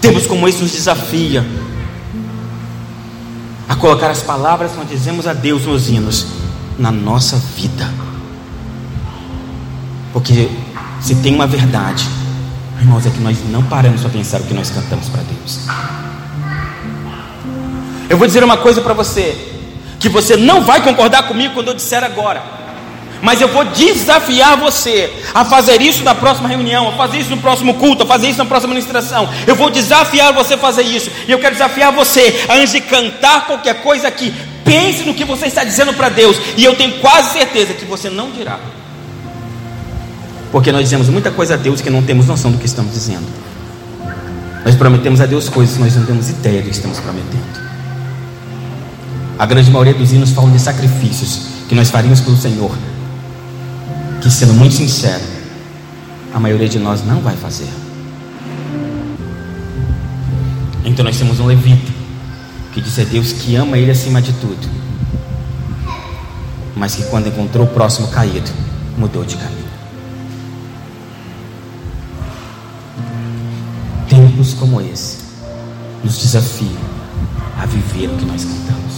Tempos 0.00 0.28
como 0.28 0.46
esse 0.46 0.62
nos 0.62 0.70
desafia 0.70 1.44
a 3.68 3.74
colocar 3.74 4.10
as 4.12 4.22
palavras 4.22 4.70
que 4.70 4.76
nós 4.76 4.88
dizemos 4.88 5.26
a 5.26 5.32
Deus 5.32 5.66
nos 5.66 5.88
hinos 5.88 6.28
na 6.78 6.92
nossa 6.92 7.36
vida. 7.56 7.92
Porque 10.12 10.48
se 11.04 11.14
tem 11.16 11.34
uma 11.34 11.46
verdade, 11.46 12.08
irmãos, 12.80 13.04
é 13.04 13.10
que 13.10 13.20
nós 13.20 13.36
não 13.50 13.62
paramos 13.64 14.00
para 14.00 14.08
pensar 14.08 14.40
o 14.40 14.44
que 14.44 14.54
nós 14.54 14.70
cantamos 14.70 15.10
para 15.10 15.20
Deus. 15.20 15.66
Eu 18.08 18.16
vou 18.16 18.26
dizer 18.26 18.42
uma 18.42 18.56
coisa 18.56 18.80
para 18.80 18.94
você, 18.94 19.36
que 20.00 20.08
você 20.08 20.34
não 20.34 20.62
vai 20.62 20.82
concordar 20.82 21.24
comigo 21.24 21.52
quando 21.52 21.68
eu 21.68 21.74
disser 21.74 22.02
agora, 22.02 22.42
mas 23.20 23.38
eu 23.38 23.48
vou 23.48 23.66
desafiar 23.66 24.56
você 24.56 25.12
a 25.34 25.44
fazer 25.44 25.82
isso 25.82 26.02
na 26.02 26.14
próxima 26.14 26.48
reunião, 26.48 26.88
a 26.88 26.92
fazer 26.92 27.18
isso 27.18 27.30
no 27.30 27.36
próximo 27.36 27.74
culto, 27.74 28.04
a 28.04 28.06
fazer 28.06 28.30
isso 28.30 28.38
na 28.38 28.46
próxima 28.46 28.72
ministração. 28.72 29.28
Eu 29.46 29.54
vou 29.54 29.68
desafiar 29.68 30.32
você 30.32 30.54
a 30.54 30.58
fazer 30.58 30.84
isso, 30.84 31.10
e 31.28 31.32
eu 31.32 31.38
quero 31.38 31.54
desafiar 31.54 31.92
você, 31.92 32.46
antes 32.48 32.72
de 32.72 32.80
cantar 32.80 33.46
qualquer 33.46 33.82
coisa 33.82 34.08
aqui, 34.08 34.32
pense 34.64 35.04
no 35.04 35.12
que 35.12 35.26
você 35.26 35.48
está 35.48 35.64
dizendo 35.64 35.92
para 35.92 36.08
Deus, 36.08 36.38
e 36.56 36.64
eu 36.64 36.74
tenho 36.76 36.98
quase 37.00 37.34
certeza 37.34 37.74
que 37.74 37.84
você 37.84 38.08
não 38.08 38.30
dirá. 38.30 38.58
Porque 40.54 40.70
nós 40.70 40.84
dizemos 40.84 41.08
muita 41.08 41.32
coisa 41.32 41.54
a 41.54 41.56
Deus 41.56 41.80
que 41.80 41.90
não 41.90 42.00
temos 42.00 42.26
noção 42.26 42.52
do 42.52 42.58
que 42.58 42.64
estamos 42.64 42.92
dizendo. 42.92 43.26
Nós 44.64 44.76
prometemos 44.76 45.20
a 45.20 45.26
Deus 45.26 45.48
coisas 45.48 45.74
que 45.74 45.82
nós 45.82 45.96
não 45.96 46.06
temos 46.06 46.30
ideia 46.30 46.62
do 46.62 46.66
que 46.66 46.70
estamos 46.70 47.00
prometendo. 47.00 47.60
A 49.36 49.46
grande 49.46 49.68
maioria 49.68 49.94
dos 49.94 50.12
hinos 50.12 50.30
falam 50.30 50.52
de 50.52 50.60
sacrifícios 50.60 51.40
que 51.68 51.74
nós 51.74 51.90
faríamos 51.90 52.20
pelo 52.20 52.36
Senhor. 52.36 52.70
Que, 54.22 54.30
sendo 54.30 54.54
muito 54.54 54.76
sincero, 54.76 55.24
a 56.32 56.38
maioria 56.38 56.68
de 56.68 56.78
nós 56.78 57.04
não 57.04 57.20
vai 57.20 57.34
fazer. 57.34 57.68
Então 60.84 61.04
nós 61.04 61.18
temos 61.18 61.40
um 61.40 61.46
levita 61.46 61.92
que 62.72 62.80
diz 62.80 62.96
a 63.00 63.02
Deus 63.02 63.32
que 63.32 63.56
ama 63.56 63.76
Ele 63.76 63.90
acima 63.90 64.22
de 64.22 64.32
tudo, 64.34 64.68
mas 66.76 66.94
que 66.94 67.02
quando 67.06 67.26
encontrou 67.26 67.66
o 67.66 67.70
próximo 67.70 68.06
caído, 68.06 68.52
mudou 68.96 69.24
de 69.24 69.34
caminho. 69.34 69.63
Como 74.52 74.80
esse 74.80 75.18
nos 76.02 76.18
desafiam 76.18 76.82
a 77.58 77.64
viver 77.64 78.08
o 78.08 78.16
que 78.16 78.26
nós 78.26 78.44
cantamos. 78.44 78.94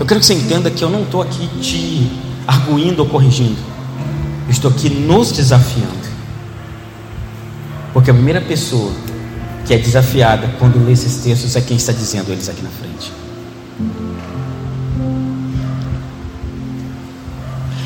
Eu 0.00 0.04
quero 0.04 0.20
que 0.20 0.26
você 0.26 0.34
entenda 0.34 0.70
que 0.70 0.82
eu 0.82 0.90
não 0.90 1.02
estou 1.02 1.22
aqui 1.22 1.46
te 1.60 2.10
arguindo 2.46 3.00
ou 3.00 3.08
corrigindo, 3.08 3.58
eu 4.46 4.50
estou 4.50 4.70
aqui 4.70 4.90
nos 4.90 5.32
desafiando, 5.32 6.08
porque 7.92 8.10
a 8.10 8.14
primeira 8.14 8.40
pessoa 8.40 8.92
que 9.66 9.74
é 9.74 9.78
desafiada 9.78 10.48
quando 10.58 10.84
lê 10.84 10.92
esses 10.92 11.16
textos 11.16 11.56
é 11.56 11.60
quem 11.60 11.76
está 11.76 11.92
dizendo 11.92 12.32
eles 12.32 12.48
aqui 12.48 12.62
na 12.62 12.70
frente. 12.70 13.12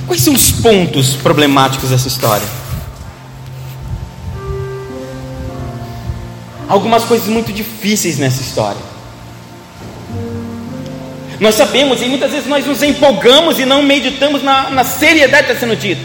Quais 0.07 0.23
são 0.23 0.35
os 0.35 0.51
pontos 0.51 1.15
problemáticos 1.15 1.91
dessa 1.91 2.09
história? 2.09 2.60
Algumas 6.71 7.05
coisas 7.05 7.27
muito 7.27 7.53
difíceis 7.53 8.17
nessa 8.17 8.41
história. 8.41 8.81
Nós 11.41 11.57
sabemos, 11.57 12.01
e 12.01 12.05
muitas 12.05 12.31
vezes 12.31 12.47
nós 12.47 12.65
nos 12.65 12.83
empolgamos 12.83 13.59
e 13.59 13.67
não 13.67 13.83
meditamos 13.83 14.43
na, 14.43 14.71
na 14.71 14.85
seriedade 14.85 15.47
que 15.47 15.53
está 15.53 15.67
sendo 15.67 15.77
dito. 15.77 16.01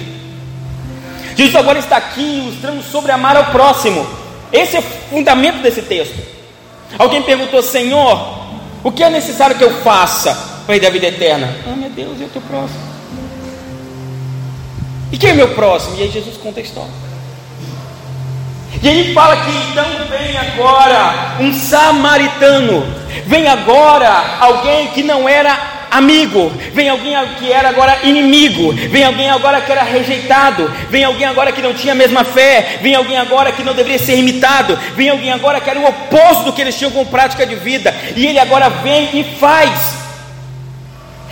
Jesus 1.36 1.56
agora 1.56 1.78
está 1.78 1.98
aqui 1.98 2.40
ilustrando 2.40 2.82
sobre 2.82 3.12
amar 3.12 3.36
ao 3.36 3.46
próximo. 3.48 4.08
Esse 4.52 4.78
é 4.78 4.80
o 4.80 4.84
fundamento 5.10 5.62
desse 5.62 5.82
texto. 5.84 6.16
Alguém 6.98 7.22
perguntou, 7.22 7.62
Senhor, 7.62 8.48
o 8.84 8.92
que 8.92 9.04
é 9.04 9.10
necessário 9.10 9.58
que 9.58 9.64
eu 9.64 9.82
faça 9.84 10.34
para 10.66 10.78
ir 10.78 10.86
a 10.86 10.90
vida 10.90 11.08
eterna? 11.08 11.54
Ah, 11.68 11.76
meu 11.76 11.90
Deus, 11.90 12.20
e 12.20 12.24
o 12.24 12.30
teu 12.30 12.42
próximo? 12.42 12.80
E 15.12 15.18
quem 15.18 15.32
é 15.32 15.34
meu 15.34 15.50
próximo? 15.50 15.98
E 15.98 16.04
aí 16.04 16.10
Jesus 16.10 16.38
conta 16.38 16.60
a 16.60 16.64
história. 16.64 17.05
E 18.82 18.88
ele 18.88 19.14
fala 19.14 19.38
que 19.38 19.52
então 19.52 19.86
vem 20.10 20.38
agora 20.38 21.38
um 21.40 21.54
samaritano, 21.54 22.86
vem 23.26 23.48
agora 23.48 24.38
alguém 24.40 24.88
que 24.88 25.04
não 25.04 25.28
era 25.28 25.76
amigo, 25.92 26.52
vem 26.74 26.90
alguém 26.90 27.16
que 27.40 27.52
era 27.52 27.70
agora 27.70 28.00
inimigo, 28.04 28.74
vem 28.74 29.04
alguém 29.04 29.30
agora 29.30 29.62
que 29.62 29.72
era 29.72 29.84
rejeitado, 29.84 30.72
vem 30.90 31.04
alguém 31.04 31.26
agora 31.26 31.52
que 31.52 31.62
não 31.62 31.74
tinha 31.74 31.94
a 31.94 31.96
mesma 31.96 32.24
fé, 32.24 32.80
vem 32.82 32.94
alguém 32.94 33.18
agora 33.18 33.52
que 33.52 33.64
não 33.64 33.74
deveria 33.74 34.00
ser 34.00 34.18
imitado, 34.18 34.78
vem 34.96 35.10
alguém 35.10 35.32
agora 35.32 35.62
que 35.62 35.70
era 35.70 35.80
o 35.80 35.88
oposto 35.88 36.46
do 36.46 36.54
que 36.54 36.62
eles 36.62 36.78
tinham 36.78 36.92
como 36.92 37.06
prática 37.06 37.46
de 37.46 37.56
vida, 37.56 37.96
e 38.16 38.26
ele 38.26 38.40
agora 38.40 38.70
vem 38.70 39.20
e 39.20 39.24
faz. 39.40 39.96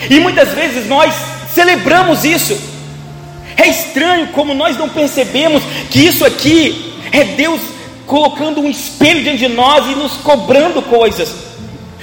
E 0.09 0.19
muitas 0.19 0.49
vezes 0.49 0.87
nós 0.87 1.13
celebramos 1.53 2.23
isso. 2.23 2.71
É 3.55 3.67
estranho 3.67 4.27
como 4.27 4.53
nós 4.53 4.77
não 4.77 4.89
percebemos 4.89 5.61
que 5.91 6.07
isso 6.07 6.25
aqui 6.25 6.92
é 7.13 7.23
Deus 7.23 7.61
colocando 8.07 8.59
um 8.59 8.69
espelho 8.69 9.23
diante 9.23 9.37
de 9.37 9.47
nós 9.47 9.85
e 9.85 9.95
nos 9.95 10.13
cobrando 10.17 10.81
coisas. 10.81 11.33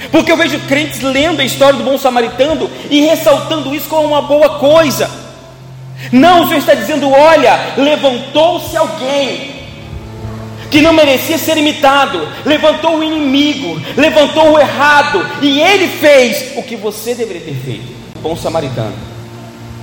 Porque 0.09 0.31
eu 0.31 0.37
vejo 0.37 0.59
crentes 0.61 1.01
lendo 1.01 1.41
a 1.41 1.43
história 1.43 1.77
do 1.77 1.83
bom 1.83 1.97
samaritano 1.97 2.69
e 2.89 3.01
ressaltando 3.01 3.75
isso 3.75 3.87
como 3.87 4.07
uma 4.07 4.21
boa 4.21 4.57
coisa. 4.57 5.11
Não, 6.11 6.43
o 6.43 6.47
Senhor 6.47 6.59
está 6.59 6.73
dizendo: 6.73 7.11
olha, 7.11 7.75
levantou-se 7.77 8.75
alguém 8.75 9.51
que 10.71 10.81
não 10.81 10.93
merecia 10.93 11.37
ser 11.37 11.57
imitado, 11.57 12.27
levantou 12.45 12.97
o 12.97 13.03
inimigo, 13.03 13.79
levantou 13.97 14.53
o 14.53 14.59
errado, 14.59 15.23
e 15.41 15.59
ele 15.59 15.87
fez 15.99 16.57
o 16.57 16.63
que 16.63 16.77
você 16.77 17.13
deveria 17.13 17.41
ter 17.41 17.55
feito. 17.55 17.93
Bom 18.21 18.35
samaritano, 18.37 18.95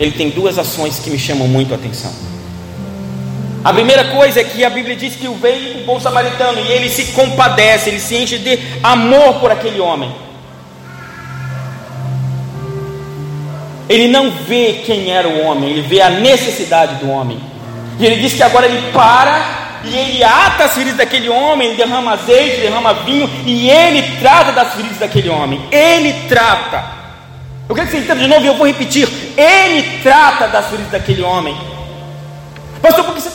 ele 0.00 0.12
tem 0.12 0.30
duas 0.30 0.58
ações 0.58 0.98
que 0.98 1.10
me 1.10 1.18
chamam 1.18 1.46
muito 1.46 1.74
a 1.74 1.76
atenção. 1.76 2.10
A 3.68 3.72
primeira 3.74 4.04
coisa 4.04 4.40
é 4.40 4.44
que 4.44 4.64
a 4.64 4.70
Bíblia 4.70 4.96
diz 4.96 5.14
que 5.14 5.28
veio 5.28 5.82
o 5.82 5.84
bom 5.84 6.00
samaritano 6.00 6.58
e 6.58 6.72
ele 6.72 6.88
se 6.88 7.12
compadece, 7.12 7.90
ele 7.90 8.00
se 8.00 8.16
enche 8.16 8.38
de 8.38 8.58
amor 8.82 9.34
por 9.40 9.52
aquele 9.52 9.78
homem. 9.78 10.10
Ele 13.86 14.08
não 14.08 14.30
vê 14.30 14.80
quem 14.86 15.10
era 15.10 15.28
o 15.28 15.42
homem, 15.42 15.68
ele 15.68 15.82
vê 15.82 16.00
a 16.00 16.08
necessidade 16.08 16.94
do 16.94 17.10
homem. 17.10 17.38
E 18.00 18.06
ele 18.06 18.16
diz 18.16 18.32
que 18.32 18.42
agora 18.42 18.64
ele 18.64 18.90
para 18.90 19.80
e 19.84 19.94
ele 19.94 20.24
ata 20.24 20.64
as 20.64 20.72
feridas 20.72 20.96
daquele 20.96 21.28
homem, 21.28 21.68
ele 21.68 21.76
derrama 21.76 22.12
azeite, 22.12 22.62
derrama 22.62 22.94
vinho 22.94 23.28
e 23.44 23.68
ele 23.68 24.02
trata 24.18 24.50
das 24.50 24.72
feridas 24.72 24.96
daquele 24.96 25.28
homem. 25.28 25.60
Ele 25.70 26.14
trata. 26.26 26.84
Eu 27.68 27.74
quero 27.74 27.86
que 27.86 27.92
você 27.92 27.98
entenda 27.98 28.22
de 28.22 28.28
novo 28.28 28.42
e 28.42 28.46
eu 28.46 28.54
vou 28.54 28.66
repetir. 28.66 29.06
Ele 29.36 30.00
trata 30.02 30.48
das 30.48 30.70
feridas 30.70 30.90
daquele 30.90 31.20
homem. 31.20 31.54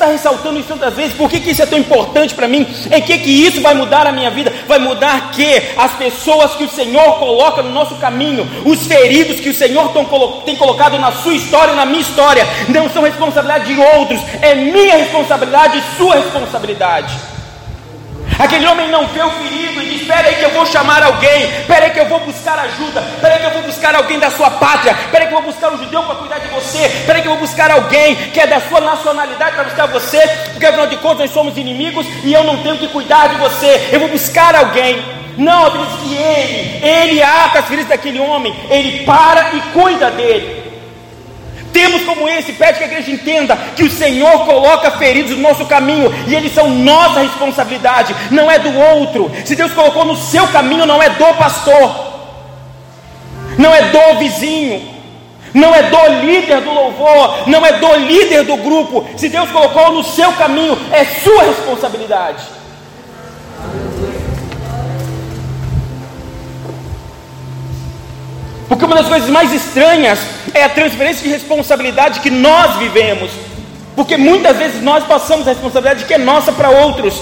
Está 0.04 0.12
ressaltando 0.12 0.60
isso 0.60 0.68
tantas 0.68 0.94
vezes? 0.94 1.14
Por 1.14 1.30
que, 1.30 1.40
que 1.40 1.52
isso 1.52 1.62
é 1.62 1.66
tão 1.66 1.80
importante 1.80 2.34
para 2.34 2.48
mim? 2.48 2.68
Em 2.92 3.02
que, 3.02 3.18
que 3.18 3.30
isso 3.30 3.62
vai 3.62 3.74
mudar 3.74 4.06
a 4.06 4.12
minha 4.12 4.30
vida? 4.30 4.54
Vai 4.68 4.80
mudar 4.80 5.32
que 5.32 5.62
as 5.78 5.94
pessoas 5.94 6.56
que 6.56 6.64
o 6.64 6.70
Senhor 6.70 7.20
coloca 7.20 7.62
no 7.62 7.72
nosso 7.72 7.96
caminho, 7.96 8.48
os 8.66 8.86
feridos 8.86 9.40
que 9.40 9.50
o 9.50 9.54
Senhor 9.54 9.92
tem 10.46 10.56
colocado 10.56 11.00
na 11.00 11.12
sua 11.12 11.34
história 11.34 11.74
e 11.74 11.76
na 11.76 11.86
minha 11.86 12.02
história, 12.02 12.46
não 12.68 12.90
são 12.90 13.04
responsabilidade 13.04 13.74
de 13.74 13.80
outros, 13.80 14.20
é 14.42 14.56
minha 14.56 14.98
responsabilidade 14.98 15.78
e 15.78 15.98
sua 15.98 16.16
responsabilidade. 16.16 17.33
Aquele 18.44 18.68
homem 18.68 18.90
não 18.90 19.08
vê 19.08 19.24
o 19.24 19.30
ferido 19.32 19.82
e 19.82 19.86
diz: 19.86 20.02
Espera 20.02 20.28
aí 20.28 20.36
que 20.36 20.44
eu 20.44 20.50
vou 20.50 20.66
chamar 20.66 21.02
alguém, 21.02 21.46
espera 21.62 21.86
aí 21.86 21.92
que 21.92 22.00
eu 22.02 22.10
vou 22.10 22.20
buscar 22.20 22.60
ajuda, 22.60 23.00
espera 23.00 23.36
aí 23.36 23.40
que 23.40 23.46
eu 23.46 23.52
vou 23.52 23.62
buscar 23.62 23.96
alguém 23.96 24.20
da 24.20 24.30
sua 24.32 24.52
pátria, 24.52 24.92
espera 24.92 25.24
aí 25.24 25.30
que 25.30 25.34
eu 25.34 25.42
vou 25.42 25.50
buscar 25.50 25.72
um 25.72 25.78
judeu 25.78 26.04
para 26.04 26.16
cuidar 26.16 26.40
de 26.40 26.48
você, 26.50 26.80
espera 26.80 27.20
aí 27.20 27.22
que 27.22 27.28
eu 27.30 27.32
vou 27.32 27.40
buscar 27.40 27.72
alguém 27.72 28.16
que 28.16 28.42
é 28.42 28.46
da 28.46 28.60
sua 28.60 28.82
nacionalidade 28.82 29.56
para 29.56 29.64
buscar 29.64 29.86
você, 29.86 30.20
porque 30.52 30.66
afinal 30.66 30.88
de 30.88 30.98
contas 30.98 31.20
nós 31.20 31.32
somos 31.32 31.58
inimigos 31.58 32.06
e 32.22 32.34
eu 32.34 32.44
não 32.44 32.62
tenho 32.62 32.78
que 32.78 32.90
cuidar 32.90 33.30
de 33.30 33.38
você, 33.38 33.90
eu 33.94 34.00
vou 34.02 34.10
buscar 34.10 34.54
alguém. 34.54 35.02
Não, 35.38 35.70
diz 35.70 36.00
que 36.02 36.14
ele, 36.14 36.86
ele 36.86 37.24
ata 37.24 37.60
as 37.60 37.66
feridas 37.66 37.88
daquele 37.88 38.20
homem, 38.20 38.54
ele 38.70 39.06
para 39.06 39.54
e 39.54 39.62
cuida 39.72 40.12
dele. 40.12 40.63
Temos 41.74 42.04
como 42.04 42.30
esse, 42.30 42.54
pede 42.54 42.78
que 42.78 42.84
a 42.84 42.88
igreja 42.88 43.12
entenda 43.12 43.58
que 43.76 43.84
o 43.84 43.90
Senhor 43.90 44.46
coloca 44.46 44.92
feridos 44.92 45.32
no 45.32 45.42
nosso 45.42 45.66
caminho 45.66 46.14
e 46.28 46.36
eles 46.36 46.54
são 46.54 46.70
nossa 46.70 47.22
responsabilidade, 47.22 48.16
não 48.30 48.50
é 48.50 48.60
do 48.60 48.72
outro. 48.78 49.32
Se 49.44 49.56
Deus 49.56 49.74
colocou 49.74 50.06
no 50.06 50.16
seu 50.16 50.48
caminho, 50.50 50.86
não 50.86 51.02
é 51.02 51.10
do 51.10 51.34
pastor, 51.34 52.14
não 53.58 53.74
é 53.74 53.82
do 53.82 54.20
vizinho, 54.20 54.94
não 55.52 55.74
é 55.74 55.84
do 55.84 56.26
líder 56.26 56.62
do 56.62 56.72
louvor, 56.72 57.50
não 57.50 57.66
é 57.66 57.74
do 57.74 57.96
líder 57.96 58.44
do 58.44 58.58
grupo. 58.58 59.08
Se 59.18 59.28
Deus 59.28 59.50
colocou 59.50 59.94
no 59.94 60.04
seu 60.04 60.32
caminho, 60.34 60.78
é 60.92 61.04
sua 61.04 61.44
responsabilidade. 61.44 62.44
Porque 68.68 68.86
uma 68.86 68.96
das 68.96 69.08
coisas 69.08 69.30
mais 69.30 69.52
estranhas 69.54 70.20
é 70.54 70.64
a 70.64 70.70
transferência 70.70 71.24
de 71.24 71.30
responsabilidade 71.30 72.20
que 72.20 72.30
nós 72.30 72.76
vivemos. 72.78 73.32
Porque 73.96 74.18
muitas 74.18 74.58
vezes 74.58 74.82
nós 74.82 75.04
passamos 75.04 75.48
a 75.48 75.52
responsabilidade 75.52 76.06
que 76.06 76.14
é 76.14 76.18
nossa 76.18 76.52
para 76.52 76.70
outros. 76.70 77.22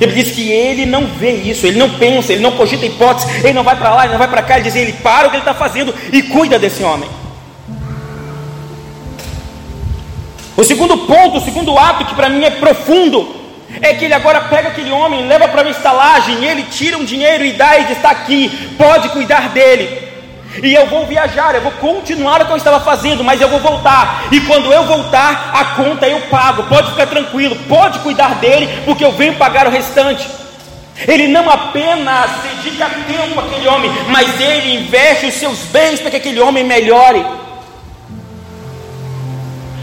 Ele 0.00 0.12
diz 0.12 0.32
que 0.32 0.50
ele 0.50 0.84
não 0.84 1.06
vê 1.06 1.32
isso, 1.32 1.66
ele 1.66 1.78
não 1.78 1.88
pensa, 1.90 2.32
ele 2.32 2.42
não 2.42 2.52
cogita 2.52 2.84
hipótese, 2.84 3.26
ele 3.42 3.54
não 3.54 3.64
vai 3.64 3.76
para 3.76 3.94
lá, 3.94 4.04
ele 4.04 4.12
não 4.12 4.18
vai 4.18 4.28
para 4.28 4.42
cá, 4.42 4.54
ele 4.56 4.64
diz, 4.64 4.76
ele 4.76 4.92
para 4.92 5.26
o 5.26 5.30
que 5.30 5.36
ele 5.36 5.42
está 5.42 5.54
fazendo 5.54 5.94
e 6.12 6.22
cuida 6.22 6.58
desse 6.58 6.82
homem. 6.82 7.08
O 10.54 10.64
segundo 10.64 10.98
ponto, 10.98 11.38
o 11.38 11.44
segundo 11.44 11.78
ato 11.78 12.04
que 12.04 12.14
para 12.14 12.28
mim 12.28 12.44
é 12.44 12.50
profundo, 12.50 13.36
é 13.80 13.94
que 13.94 14.04
ele 14.04 14.14
agora 14.14 14.42
pega 14.42 14.68
aquele 14.68 14.90
homem, 14.90 15.26
leva 15.26 15.48
para 15.48 15.62
uma 15.62 15.70
estalagem, 15.70 16.44
ele 16.44 16.64
tira 16.64 16.96
um 16.96 17.04
dinheiro 17.04 17.44
e 17.44 17.52
dá 17.52 17.78
e 17.78 17.84
diz: 17.84 17.96
está 17.96 18.10
aqui, 18.10 18.74
pode 18.76 19.08
cuidar 19.10 19.50
dele. 19.50 20.05
E 20.62 20.74
eu 20.74 20.86
vou 20.86 21.06
viajar, 21.06 21.54
eu 21.54 21.62
vou 21.62 21.72
continuar 21.72 22.42
o 22.42 22.46
que 22.46 22.52
eu 22.52 22.56
estava 22.56 22.80
fazendo, 22.80 23.22
mas 23.22 23.40
eu 23.40 23.48
vou 23.48 23.60
voltar. 23.60 24.24
E 24.30 24.40
quando 24.40 24.72
eu 24.72 24.84
voltar, 24.84 25.50
a 25.52 25.64
conta 25.76 26.08
eu 26.08 26.20
pago. 26.22 26.64
Pode 26.64 26.90
ficar 26.90 27.06
tranquilo, 27.06 27.56
pode 27.68 27.98
cuidar 28.00 28.36
dele, 28.36 28.82
porque 28.84 29.04
eu 29.04 29.12
venho 29.12 29.34
pagar 29.34 29.66
o 29.66 29.70
restante. 29.70 30.26
Ele 31.06 31.28
não 31.28 31.50
apenas 31.50 32.30
dedica 32.42 32.88
tempo 33.06 33.38
àquele 33.38 33.68
homem, 33.68 33.90
mas 34.08 34.40
ele 34.40 34.76
investe 34.76 35.26
os 35.26 35.34
seus 35.34 35.58
bens 35.64 36.00
para 36.00 36.10
que 36.10 36.16
aquele 36.16 36.40
homem 36.40 36.64
melhore. 36.64 37.24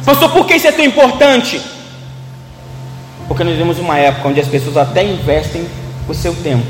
Pastor, 0.03 0.31
por 0.31 0.47
que 0.47 0.55
isso 0.55 0.67
é 0.67 0.71
tão 0.71 0.83
importante? 0.83 1.61
Porque 3.27 3.43
nós 3.43 3.53
vivemos 3.53 3.79
uma 3.79 3.97
época 3.97 4.27
onde 4.27 4.39
as 4.39 4.47
pessoas 4.47 4.75
até 4.75 5.03
investem 5.03 5.67
o 6.07 6.13
seu 6.13 6.35
tempo, 6.35 6.65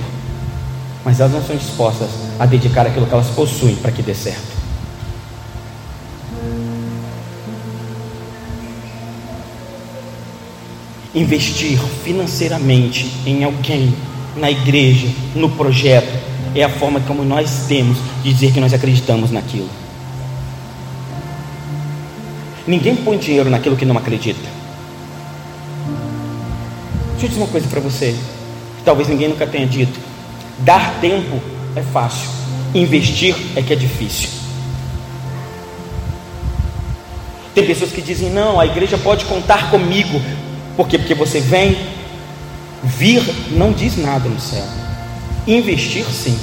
mas 1.06 1.20
elas 1.20 1.34
não 1.34 1.44
são 1.44 1.56
dispostas 1.56 2.10
a 2.40 2.46
dedicar 2.46 2.88
aquilo 2.88 3.06
que 3.06 3.14
elas 3.14 3.30
possuem 3.30 3.76
para 3.76 3.92
que 3.92 4.02
dê 4.02 4.14
certo. 4.14 4.54
Investir 11.14 11.78
financeiramente 12.04 13.12
em 13.26 13.44
alguém, 13.44 13.94
na 14.36 14.50
igreja, 14.50 15.08
no 15.36 15.50
projeto, 15.50 16.12
é 16.56 16.64
a 16.64 16.70
forma 16.70 17.00
como 17.02 17.24
nós 17.24 17.66
temos 17.68 17.98
de 18.24 18.34
dizer 18.34 18.52
que 18.52 18.60
nós 18.60 18.74
acreditamos 18.74 19.30
naquilo. 19.30 19.70
Ninguém 22.66 22.96
põe 22.96 23.18
dinheiro 23.18 23.50
naquilo 23.50 23.76
que 23.76 23.86
não 23.86 23.98
acredita. 23.98 24.40
Deixa 27.12 27.26
eu 27.26 27.30
dizer 27.30 27.42
uma 27.42 27.48
coisa 27.48 27.68
para 27.68 27.80
você, 27.80 28.16
que 28.78 28.84
talvez 28.84 29.08
ninguém 29.08 29.28
nunca 29.28 29.46
tenha 29.46 29.68
dito: 29.68 30.00
dar 30.60 31.00
tempo 31.02 31.42
é 31.76 31.82
fácil, 31.82 32.30
investir 32.74 33.36
é 33.56 33.62
que 33.62 33.74
é 33.74 33.76
difícil. 33.76 34.30
Tem 37.54 37.66
pessoas 37.66 37.92
que 37.92 38.02
dizem: 38.02 38.30
não, 38.30 38.60
a 38.60 38.66
igreja 38.66 38.98
pode 38.98 39.26
contar 39.26 39.70
comigo, 39.70 40.22
por 40.76 40.88
quê? 40.88 40.98
Porque 40.98 41.14
você 41.14 41.40
vem, 41.40 41.78
vir 42.84 43.24
não 43.52 43.72
diz 43.72 43.98
nada 43.98 44.28
no 44.28 44.40
céu, 44.40 44.66
investir 45.48 46.06
sim. 46.06 46.38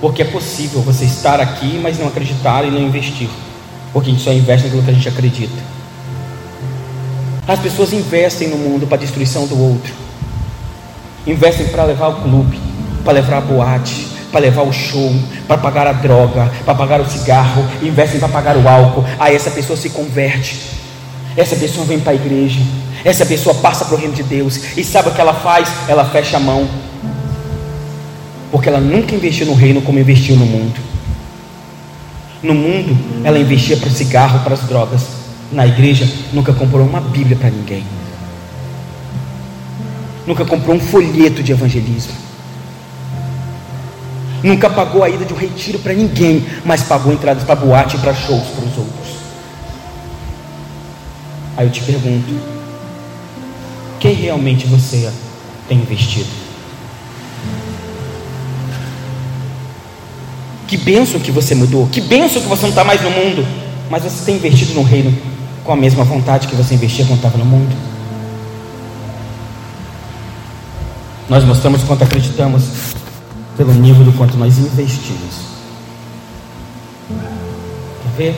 Porque 0.00 0.20
é 0.20 0.26
possível 0.26 0.82
você 0.82 1.04
estar 1.06 1.40
aqui, 1.40 1.80
mas 1.82 1.98
não 1.98 2.08
acreditar 2.08 2.64
e 2.64 2.70
não 2.70 2.80
investir. 2.80 3.28
Porque 3.92 4.10
a 4.10 4.12
gente 4.12 4.22
só 4.22 4.30
investe 4.30 4.66
naquilo 4.66 4.82
que 4.82 4.90
a 4.90 4.94
gente 4.94 5.08
acredita. 5.08 5.76
As 7.48 7.58
pessoas 7.58 7.92
investem 7.94 8.48
no 8.48 8.58
mundo 8.58 8.86
para 8.86 8.96
a 8.96 9.00
destruição 9.00 9.46
do 9.46 9.58
outro. 9.58 10.05
Investem 11.26 11.66
para 11.68 11.84
levar 11.84 12.08
o 12.08 12.14
clube, 12.22 12.58
para 13.04 13.14
levar 13.14 13.38
a 13.38 13.40
boate, 13.40 14.06
para 14.30 14.40
levar 14.40 14.62
o 14.62 14.72
show, 14.72 15.12
para 15.48 15.58
pagar 15.58 15.86
a 15.86 15.92
droga, 15.92 16.50
para 16.64 16.74
pagar 16.74 17.00
o 17.00 17.08
cigarro, 17.08 17.64
investem 17.82 18.20
para 18.20 18.28
pagar 18.28 18.56
o 18.56 18.68
álcool. 18.68 19.04
Aí 19.18 19.34
essa 19.34 19.50
pessoa 19.50 19.76
se 19.76 19.90
converte, 19.90 20.58
essa 21.36 21.56
pessoa 21.56 21.86
vem 21.86 21.98
para 21.98 22.12
a 22.12 22.14
igreja, 22.14 22.60
essa 23.04 23.24
pessoa 23.24 23.54
passa 23.54 23.84
para 23.84 23.94
o 23.94 23.98
reino 23.98 24.14
de 24.14 24.22
Deus 24.22 24.76
e 24.76 24.84
sabe 24.84 25.08
o 25.08 25.12
que 25.12 25.20
ela 25.20 25.34
faz? 25.34 25.68
Ela 25.88 26.04
fecha 26.04 26.36
a 26.36 26.40
mão, 26.40 26.68
porque 28.50 28.68
ela 28.68 28.80
nunca 28.80 29.14
investiu 29.14 29.46
no 29.46 29.54
reino 29.54 29.82
como 29.82 29.98
investiu 29.98 30.36
no 30.36 30.46
mundo. 30.46 30.80
No 32.42 32.54
mundo, 32.54 32.96
ela 33.24 33.38
investia 33.38 33.76
para 33.76 33.90
cigarro, 33.90 34.40
para 34.40 34.54
as 34.54 34.60
drogas. 34.60 35.02
Na 35.50 35.66
igreja, 35.66 36.08
nunca 36.32 36.52
comprou 36.52 36.86
uma 36.86 37.00
Bíblia 37.00 37.36
para 37.36 37.50
ninguém. 37.50 37.84
Nunca 40.26 40.44
comprou 40.44 40.76
um 40.76 40.80
folheto 40.80 41.42
de 41.42 41.52
evangelismo. 41.52 42.12
Nunca 44.42 44.68
pagou 44.68 45.02
a 45.02 45.08
ida 45.08 45.24
de 45.24 45.32
um 45.32 45.36
retiro 45.36 45.78
para 45.78 45.92
ninguém, 45.92 46.44
mas 46.64 46.82
pagou 46.82 47.12
entradas 47.12 47.44
para 47.44 47.54
boate 47.54 47.96
e 47.96 47.98
para 48.00 48.14
shows 48.14 48.42
para 48.48 48.64
os 48.64 48.78
outros. 48.78 49.16
Aí 51.56 51.66
eu 51.66 51.70
te 51.70 51.82
pergunto: 51.82 52.38
quem 53.98 54.14
realmente 54.14 54.66
você 54.66 55.10
tem 55.68 55.78
investido? 55.78 56.28
Que 60.66 60.76
benção 60.76 61.20
que 61.20 61.30
você 61.30 61.54
mudou, 61.54 61.86
que 61.86 62.00
benção 62.00 62.42
que 62.42 62.48
você 62.48 62.62
não 62.62 62.70
está 62.70 62.82
mais 62.82 63.00
no 63.00 63.10
mundo, 63.10 63.46
mas 63.88 64.02
você 64.02 64.24
tem 64.24 64.34
investido 64.34 64.74
no 64.74 64.82
reino 64.82 65.16
com 65.64 65.72
a 65.72 65.76
mesma 65.76 66.04
vontade 66.04 66.48
que 66.48 66.56
você 66.56 66.74
investia 66.74 67.04
quando 67.04 67.18
estava 67.18 67.38
no 67.38 67.44
mundo. 67.44 67.85
Nós 71.28 71.42
mostramos 71.44 71.82
quanto 71.82 72.04
acreditamos 72.04 72.62
pelo 73.56 73.72
nível 73.74 74.04
do 74.04 74.12
quanto 74.12 74.36
nós 74.36 74.58
investimos. 74.58 75.46
Quer 78.02 78.16
ver? 78.16 78.36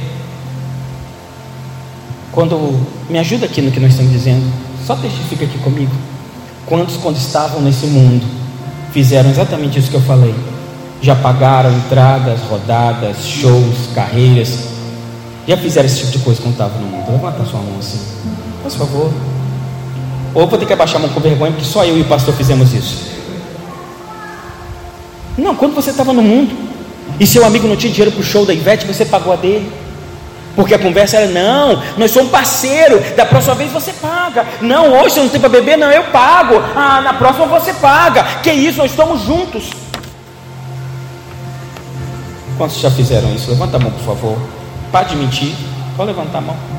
Quando 2.32 2.80
me 3.10 3.18
ajuda 3.18 3.46
aqui 3.46 3.60
no 3.60 3.70
que 3.70 3.80
nós 3.80 3.90
estamos 3.90 4.12
dizendo, 4.12 4.50
só 4.86 4.96
testifica 4.96 5.44
aqui 5.44 5.58
comigo. 5.58 5.92
Quantos 6.64 6.96
quando 6.96 7.16
estavam 7.16 7.60
nesse 7.60 7.86
mundo 7.86 8.24
fizeram 8.92 9.28
exatamente 9.28 9.78
isso 9.78 9.90
que 9.90 9.96
eu 9.96 10.02
falei? 10.02 10.34
Já 11.02 11.14
pagaram 11.14 11.70
entradas, 11.72 12.40
rodadas, 12.48 13.18
shows, 13.24 13.88
carreiras. 13.94 14.68
Já 15.46 15.56
fizeram 15.56 15.86
esse 15.86 15.98
tipo 16.00 16.12
de 16.12 16.18
coisa 16.20 16.40
quando 16.40 16.52
estavam 16.52 16.80
no 16.80 16.86
mundo? 16.86 17.10
Levanta 17.10 17.42
a 17.42 17.46
sua 17.46 17.60
mão 17.60 17.78
assim. 17.78 18.00
Por 18.62 18.70
favor. 18.70 19.12
Ou 20.38 20.46
vou 20.46 20.56
ter 20.56 20.66
que 20.66 20.72
abaixar 20.72 20.98
a 20.98 21.00
mão 21.00 21.08
com 21.08 21.18
vergonha, 21.18 21.50
porque 21.50 21.66
só 21.66 21.84
eu 21.84 21.98
e 21.98 22.02
o 22.02 22.04
pastor 22.04 22.32
fizemos 22.32 22.72
isso. 22.72 23.08
Não, 25.36 25.52
quando 25.52 25.74
você 25.74 25.90
estava 25.90 26.12
no 26.12 26.22
mundo, 26.22 26.56
e 27.18 27.26
seu 27.26 27.44
amigo 27.44 27.66
não 27.66 27.74
tinha 27.74 27.92
dinheiro 27.92 28.12
para 28.12 28.20
o 28.20 28.24
show 28.24 28.46
da 28.46 28.54
Ivete, 28.54 28.86
você 28.86 29.04
pagou 29.04 29.32
a 29.32 29.36
dele. 29.36 29.68
Porque 30.54 30.72
a 30.74 30.78
conversa 30.78 31.16
era: 31.16 31.26
não, 31.26 31.82
nós 31.96 32.12
somos 32.12 32.30
parceiro, 32.30 33.00
da 33.16 33.26
próxima 33.26 33.56
vez 33.56 33.72
você 33.72 33.92
paga. 33.94 34.46
Não, 34.60 35.00
hoje 35.00 35.14
você 35.14 35.20
não 35.22 35.28
tem 35.28 35.40
para 35.40 35.48
beber, 35.48 35.76
não, 35.76 35.90
eu 35.90 36.04
pago. 36.04 36.54
Ah, 36.76 37.00
na 37.00 37.14
próxima 37.14 37.46
você 37.46 37.72
paga. 37.72 38.22
Que 38.40 38.52
isso, 38.52 38.78
nós 38.78 38.92
estamos 38.92 39.22
juntos. 39.22 39.70
Quantos 42.56 42.78
já 42.78 42.92
fizeram 42.92 43.34
isso? 43.34 43.50
Levanta 43.50 43.76
a 43.76 43.80
mão, 43.80 43.90
por 43.90 44.04
favor. 44.04 44.38
Para 44.92 45.08
de 45.08 45.16
mentir. 45.16 45.52
Pode 45.96 46.12
levantar 46.12 46.38
a 46.38 46.42
mão. 46.42 46.77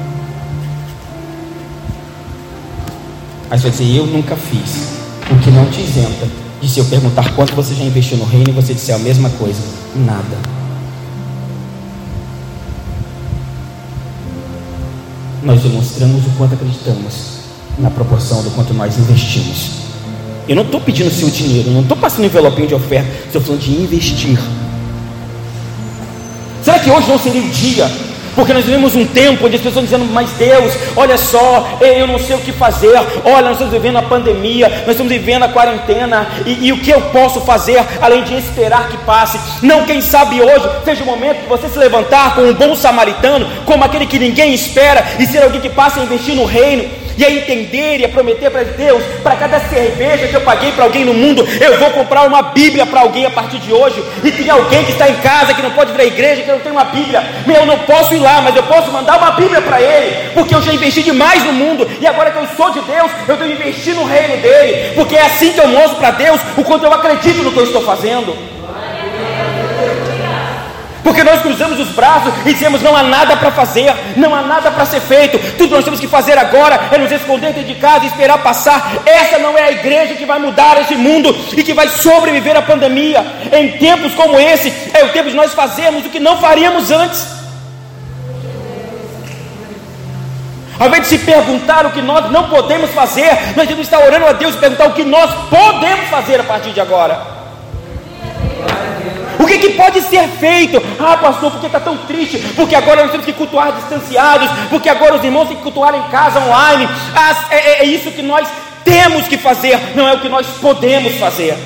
Aí 3.50 3.58
você 3.58 3.70
vai 3.70 3.72
dizer: 3.72 3.98
eu 3.98 4.06
nunca 4.06 4.36
fiz. 4.36 5.00
O 5.32 5.40
que 5.40 5.52
não 5.52 5.66
te 5.68 5.82
isenta 5.82 6.28
de 6.62 6.68
se 6.70 6.80
eu 6.80 6.86
perguntar 6.86 7.34
quanto 7.36 7.56
você 7.56 7.74
já 7.74 7.84
investiu 7.84 8.18
no 8.18 8.26
reino 8.26 8.50
e 8.50 8.52
você 8.52 8.74
disser 8.74 8.96
a 8.96 9.00
mesma 9.00 9.30
coisa: 9.32 9.62
nada. 9.96 10.38
Nós 15.42 15.62
demonstramos 15.62 16.26
o 16.26 16.30
quanto 16.32 16.54
acreditamos 16.54 17.40
na 17.78 17.90
proporção 17.90 18.44
do 18.44 18.52
quanto 18.52 18.74
nós 18.74 18.98
investimos. 18.98 19.80
Eu 20.48 20.56
não 20.56 20.64
estou 20.64 20.82
pedindo 20.82 21.10
seu 21.12 21.30
dinheiro, 21.30 21.72
não 21.72 21.82
estou 21.82 21.96
passando 21.96 22.26
envelopinho 22.26 22.68
de 22.68 22.76
oferta, 22.76 23.10
estou 23.26 23.42
falando 23.42 23.62
de 23.62 23.72
investir. 23.72 24.40
Será 26.64 26.80
que 26.80 26.90
hoje 26.90 27.08
não 27.08 27.20
seria 27.20 27.42
o 27.42 27.50
dia 27.50 27.90
porque 28.40 28.54
nós 28.54 28.64
vivemos 28.64 28.96
um 28.96 29.06
tempo 29.06 29.46
onde 29.46 29.58
as 29.58 29.62
pessoas 29.62 29.84
dizendo, 29.84 30.06
mas 30.06 30.32
Deus, 30.32 30.74
olha 30.96 31.18
só, 31.18 31.78
eu 31.82 32.08
não 32.08 32.18
sei 32.18 32.38
o 32.38 32.40
que 32.40 32.54
fazer, 32.54 32.98
olha, 33.26 33.42
nós 33.42 33.52
estamos 33.52 33.74
vivendo 33.74 33.98
a 33.98 34.02
pandemia, 34.02 34.70
nós 34.70 34.92
estamos 34.92 35.12
vivendo 35.12 35.44
a 35.44 35.50
quarentena, 35.50 36.26
e, 36.46 36.68
e 36.68 36.72
o 36.72 36.80
que 36.80 36.90
eu 36.90 37.02
posso 37.12 37.42
fazer 37.42 37.86
além 38.02 38.24
de 38.24 38.36
esperar 38.36 38.88
que 38.88 38.98
passe? 39.00 39.38
Não, 39.62 39.84
quem 39.84 40.00
sabe 40.00 40.42
hoje 40.42 40.70
seja 40.86 41.04
o 41.04 41.06
momento 41.06 41.42
de 41.42 41.48
você 41.48 41.68
se 41.68 41.78
levantar 41.78 42.34
com 42.34 42.44
um 42.44 42.54
bom 42.54 42.74
samaritano, 42.78 43.46
como 43.66 43.84
aquele 43.84 44.06
que 44.06 44.18
ninguém 44.18 44.54
espera, 44.54 45.06
e 45.20 45.28
ser 45.28 45.44
alguém 45.44 45.60
que 45.60 45.70
passa 45.70 46.00
a 46.00 46.04
investir 46.04 46.34
no 46.34 46.46
reino, 46.46 46.90
e 47.18 47.26
a 47.26 47.32
entender 47.32 48.00
e 48.00 48.06
a 48.06 48.10
prometer 48.10 48.50
para 48.50 48.64
Deus, 48.64 49.04
para 49.24 49.36
cada 49.36 49.60
cerveja 49.60 50.28
que 50.28 50.34
eu 50.34 50.42
paguei 50.42 50.72
para 50.72 50.86
alguém 50.86 51.06
no 51.06 51.14
mundo, 51.14 51.48
eu 51.60 51.78
vou 51.78 51.90
comprar 51.92 52.28
uma 52.28 52.42
Bíblia 52.42 52.86
para 52.86 53.02
alguém 53.02 53.26
a 53.26 53.32
partir 53.32 53.60
de 53.60 53.74
hoje. 53.74 54.04
E 54.24 54.32
tem 54.32 54.50
alguém 54.50 54.84
que 54.86 54.92
está 54.92 55.10
em 55.10 55.16
casa, 55.16 55.54
que 55.54 55.62
não 55.62 55.72
pode 55.72 55.92
vir 55.92 56.02
à 56.02 56.06
igreja, 56.06 56.42
que 56.42 56.52
não 56.52 56.60
tem 56.60 56.72
uma 56.72 56.86
Bíblia. 56.86 57.24
Meu, 57.46 57.58
eu 57.58 57.66
não 57.66 57.80
posso 57.80 58.14
ir 58.14 58.20
lá, 58.20 58.42
mas 58.42 58.56
eu 58.56 58.64
posso 58.64 58.92
mandar 58.92 59.18
uma 59.18 59.32
Bíblia 59.32 59.62
para 59.62 59.82
ele, 59.82 60.32
porque 60.34 60.54
eu 60.54 60.62
já 60.62 60.74
investi 60.74 61.04
demais 61.04 61.44
no 61.46 61.54
mundo, 61.54 61.90
e 62.00 62.08
agora 62.08 62.32
que 62.32 62.38
eu 62.38 62.48
sou 62.56 62.72
de 62.72 62.82
Deus, 62.82 63.12
eu 63.28 63.38
tenho 63.38 63.56
que 63.56 63.62
investir 63.62 63.96
no 63.96 64.06
reino 64.06 64.38
dele, 64.38 64.94
porque 64.96 65.16
é 65.16 65.22
assim 65.22 65.52
que 65.52 65.60
eu 65.60 65.68
mostro 65.68 65.98
para 65.98 66.12
Deus 66.12 66.40
o 66.58 66.64
quanto 66.64 66.86
eu 66.86 66.94
acredito 66.94 67.44
no 67.44 67.52
que 67.52 67.60
eu 67.60 67.66
estou 67.66 67.82
fazendo. 67.82 68.59
Porque 71.10 71.24
nós 71.24 71.42
cruzamos 71.42 71.80
os 71.80 71.90
braços 71.90 72.32
e 72.46 72.54
dizemos: 72.54 72.84
não 72.84 72.96
há 72.96 73.02
nada 73.02 73.36
para 73.36 73.50
fazer, 73.52 73.92
não 74.16 74.34
há 74.36 74.44
nada 74.44 74.70
para 74.70 74.86
ser 74.86 75.02
feito, 75.02 75.40
tudo 75.58 75.76
nós 75.76 75.84
temos 75.84 76.00
que 76.00 76.08
fazer 76.08 76.38
agora 76.38 76.80
é 76.92 77.00
nos 77.00 77.12
esconder 77.12 77.52
dentro 77.52 77.64
de 77.64 77.74
casa 77.80 78.06
e 78.06 78.10
esperar 78.10 78.38
passar. 78.44 78.94
Essa 79.08 79.40
não 79.40 79.58
é 79.58 79.64
a 79.64 79.72
igreja 79.72 80.14
que 80.14 80.24
vai 80.24 80.38
mudar 80.38 80.80
esse 80.80 80.96
mundo 80.96 81.36
e 81.58 81.64
que 81.64 81.74
vai 81.74 81.88
sobreviver 81.88 82.56
à 82.56 82.62
pandemia. 82.62 83.26
Em 83.52 83.72
tempos 83.80 84.14
como 84.14 84.40
esse, 84.40 84.72
é 84.94 85.04
o 85.04 85.10
tempo 85.10 85.32
de 85.32 85.36
nós 85.36 85.52
fazermos 85.52 86.06
o 86.06 86.10
que 86.10 86.20
não 86.20 86.38
faríamos 86.38 86.92
antes. 86.92 87.26
Ao 90.80 90.88
invés 90.90 91.10
de 91.10 91.10
se 91.10 91.18
perguntar 91.18 91.88
o 91.88 91.90
que 91.90 92.04
nós 92.04 92.30
não 92.30 92.50
podemos 92.50 92.92
fazer, 92.92 93.32
nós 93.56 93.68
devemos 93.68 93.88
estar 93.88 93.98
orando 93.98 94.28
a 94.28 94.34
Deus 94.34 94.54
e 94.54 94.60
perguntar 94.60 94.86
o 94.86 94.94
que 94.94 95.04
nós 95.04 95.34
podemos 95.50 96.08
fazer 96.08 96.40
a 96.40 96.44
partir 96.44 96.70
de 96.70 96.80
agora. 96.80 97.39
O 99.40 99.46
que, 99.46 99.58
que 99.58 99.70
pode 99.70 100.02
ser 100.02 100.28
feito? 100.28 100.84
Ah, 101.00 101.16
pastor, 101.16 101.50
porque 101.52 101.68
está 101.68 101.80
tão 101.80 101.96
triste? 102.00 102.38
Porque 102.58 102.76
agora 102.76 103.04
nós 103.04 103.12
temos 103.12 103.26
que 103.26 103.32
cultuar 103.32 103.72
distanciados, 103.72 104.50
porque 104.70 104.90
agora 104.90 105.16
os 105.16 105.24
irmãos 105.24 105.48
têm 105.48 105.56
que 105.56 105.64
cultuar 105.64 105.96
em 105.96 106.04
casa 106.12 106.42
online. 106.42 106.90
Ah, 107.16 107.48
é, 107.50 107.56
é, 107.56 107.80
é 107.80 107.86
isso 107.86 108.12
que 108.12 108.22
nós 108.22 108.46
temos 108.84 109.30
que 109.30 109.38
fazer, 109.38 109.80
não 109.96 110.06
é 110.08 110.14
o 110.14 110.20
que 110.20 110.28
nós 110.28 110.46
podemos 110.62 111.16
fazer. 111.16 111.58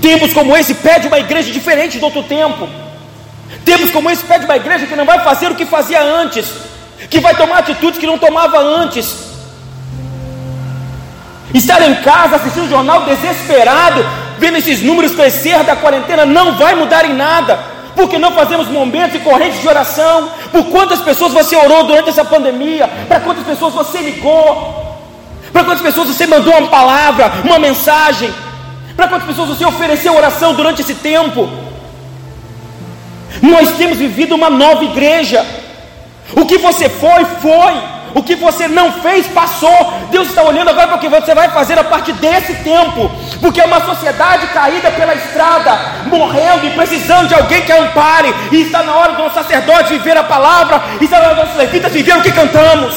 Tempos 0.00 0.32
como 0.32 0.56
esse 0.56 0.74
pede 0.74 1.06
uma 1.06 1.18
igreja 1.18 1.52
diferente 1.52 1.98
do 1.98 2.06
outro 2.06 2.22
tempo. 2.22 2.66
Tempos 3.66 3.90
como 3.90 4.10
esse 4.10 4.24
pede 4.24 4.46
uma 4.46 4.56
igreja 4.56 4.86
que 4.86 4.96
não 4.96 5.04
vai 5.04 5.20
fazer 5.20 5.50
o 5.50 5.54
que 5.54 5.66
fazia 5.66 6.02
antes, 6.02 6.46
que 7.10 7.20
vai 7.20 7.34
tomar 7.34 7.58
atitudes 7.58 8.00
que 8.00 8.06
não 8.06 8.16
tomava 8.16 8.58
antes. 8.58 9.33
Estar 11.54 11.80
em 11.82 11.94
casa 12.02 12.34
assistindo 12.34 12.66
o 12.66 12.68
jornal 12.68 13.04
desesperado, 13.04 14.04
vendo 14.38 14.58
esses 14.58 14.82
números 14.82 15.12
crescer 15.12 15.62
da 15.62 15.76
quarentena, 15.76 16.26
não 16.26 16.56
vai 16.56 16.74
mudar 16.74 17.04
em 17.04 17.14
nada, 17.14 17.56
porque 17.94 18.18
não 18.18 18.32
fazemos 18.32 18.66
momentos 18.66 19.14
e 19.14 19.20
correntes 19.20 19.60
de 19.60 19.68
oração. 19.68 20.28
Por 20.50 20.64
quantas 20.64 21.00
pessoas 21.00 21.32
você 21.32 21.54
orou 21.54 21.84
durante 21.84 22.10
essa 22.10 22.24
pandemia? 22.24 22.88
Para 23.06 23.20
quantas 23.20 23.44
pessoas 23.44 23.72
você 23.72 23.98
ligou? 23.98 24.98
Para 25.52 25.62
quantas 25.62 25.82
pessoas 25.82 26.08
você 26.08 26.26
mandou 26.26 26.52
uma 26.58 26.68
palavra, 26.68 27.30
uma 27.44 27.60
mensagem? 27.60 28.34
Para 28.96 29.06
quantas 29.06 29.28
pessoas 29.28 29.50
você 29.50 29.64
ofereceu 29.64 30.16
oração 30.16 30.54
durante 30.54 30.82
esse 30.82 30.94
tempo? 30.94 31.48
Nós 33.40 33.76
temos 33.76 33.98
vivido 33.98 34.34
uma 34.34 34.50
nova 34.50 34.82
igreja. 34.82 35.46
O 36.34 36.44
que 36.44 36.58
você 36.58 36.88
foi, 36.88 37.24
foi. 37.40 37.93
O 38.14 38.22
que 38.22 38.36
você 38.36 38.68
não 38.68 38.92
fez, 39.02 39.26
passou. 39.26 39.92
Deus 40.10 40.28
está 40.28 40.42
olhando 40.42 40.70
agora 40.70 40.86
para 40.86 40.96
o 40.96 41.00
que 41.00 41.08
você 41.08 41.34
vai 41.34 41.48
fazer 41.48 41.76
a 41.76 41.82
partir 41.82 42.12
desse 42.12 42.54
tempo. 42.62 43.10
Porque 43.40 43.60
é 43.60 43.64
uma 43.64 43.84
sociedade 43.84 44.46
caída 44.48 44.90
pela 44.92 45.14
estrada, 45.14 45.76
morrendo 46.06 46.64
e 46.64 46.70
precisando 46.70 47.28
de 47.28 47.34
alguém 47.34 47.62
que 47.62 47.72
a 47.72 47.82
ampare. 47.82 48.32
E 48.52 48.62
está 48.62 48.84
na 48.84 48.94
hora 48.94 49.12
do 49.14 49.34
sacerdote 49.34 49.94
viver 49.94 50.16
a 50.16 50.22
palavra. 50.22 50.80
E 51.00 51.04
está 51.04 51.20
na 51.20 51.30
hora 51.30 51.44
dos 51.44 51.56
levitas 51.56 51.92
viver 51.92 52.16
o 52.16 52.22
que 52.22 52.30
cantamos. 52.30 52.94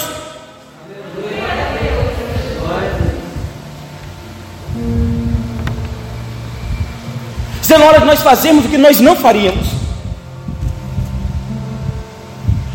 Está 7.59 7.79
na 7.79 7.85
hora 7.85 7.99
de 7.99 8.05
nós 8.05 8.21
fazermos 8.21 8.65
o 8.65 8.69
que 8.69 8.77
nós 8.77 8.99
não 8.99 9.15
faríamos. 9.15 9.67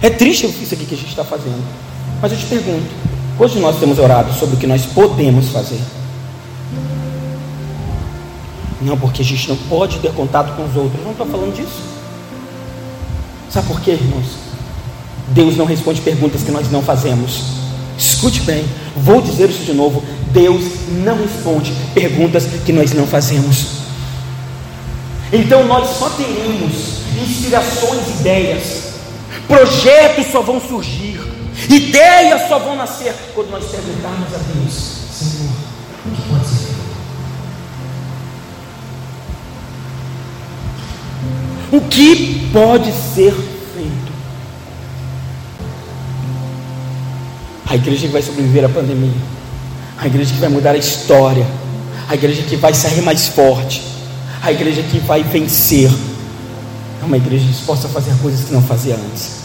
É 0.03 0.11
triste 0.11 0.45
isso 0.47 0.75
aqui 0.75 0.85
que 0.85 0.95
a 0.95 0.99
gente 0.99 1.11
está 1.11 1.25
fazendo. 1.25 1.82
Mas 2.23 2.31
eu 2.31 2.39
te 2.39 2.47
pergunto: 2.47 2.89
hoje 3.37 3.59
nós 3.59 3.79
temos 3.81 3.99
orado 3.99 4.33
sobre 4.33 4.55
o 4.55 4.59
que 4.59 4.67
nós 4.67 4.87
podemos 4.87 5.49
fazer? 5.49 5.81
Não, 8.81 8.97
porque 8.97 9.23
a 9.23 9.25
gente 9.25 9.49
não 9.49 9.57
pode 9.57 9.99
ter 9.99 10.13
contato 10.13 10.57
com 10.57 10.65
os 10.65 10.77
outros. 10.77 10.99
Eu 10.99 11.05
não 11.05 11.13
estou 11.13 11.27
falando 11.27 11.55
disso. 11.55 11.83
Sabe 13.51 13.67
por 13.67 13.81
quê, 13.81 13.93
irmãos? 13.93 14.27
Deus 15.29 15.57
não 15.57 15.67
responde 15.67 16.01
perguntas 16.01 16.43
que 16.43 16.51
nós 16.51 16.71
não 16.71 16.83
fazemos. 16.83 17.43
Escute 17.99 18.41
bem, 18.41 18.65
vou 18.97 19.21
dizer 19.21 19.51
isso 19.51 19.65
de 19.65 19.73
novo. 19.73 20.03
Deus 20.33 20.63
não 21.05 21.17
responde 21.17 21.73
perguntas 21.95 22.47
que 22.65 22.73
nós 22.73 22.93
não 22.93 23.07
fazemos. 23.07 23.83
Então 25.33 25.65
nós 25.67 25.89
só 25.99 26.09
teremos 26.11 27.03
inspirações, 27.23 28.21
ideias, 28.21 28.93
projetos 29.47 30.27
só 30.33 30.41
vão 30.41 30.61
surgir, 30.61 31.12
ideias 31.69 32.49
só 32.49 32.59
vão 32.59 32.77
nascer 32.77 33.15
quando 33.35 33.51
nós 33.51 33.65
perguntarmos 33.65 34.35
a 34.35 34.39
Deus: 34.39 34.73
Senhor, 35.13 35.53
o 36.07 36.11
que 36.11 36.23
pode 36.29 36.47
ser 36.49 36.57
feito? 36.57 36.83
O 41.73 41.81
que 41.81 42.51
pode 42.53 42.93
ser 42.93 43.33
feito? 43.75 44.13
A 47.67 47.75
igreja 47.77 48.07
que 48.07 48.13
vai 48.13 48.23
sobreviver 48.23 48.65
à 48.65 48.69
pandemia, 48.69 49.21
a 49.99 50.07
igreja 50.07 50.35
que 50.35 50.41
vai 50.41 50.49
mudar 50.49 50.73
a 50.73 50.79
história, 50.79 51.47
a 52.09 52.15
igreja 52.15 52.43
que 52.43 52.57
vai 52.57 52.75
sair 52.75 53.01
mais 53.01 53.29
forte, 53.29 53.83
a 54.43 54.53
igreja 54.53 54.83
que 54.83 54.99
vai 54.99 55.23
vencer. 55.23 55.91
É 57.01 57.05
uma 57.05 57.17
igreja 57.17 57.45
disposta 57.47 57.87
a 57.87 57.91
fazer 57.91 58.15
coisas 58.21 58.45
que 58.47 58.53
não 58.53 58.63
fazia 58.63 58.95
antes, 58.95 59.42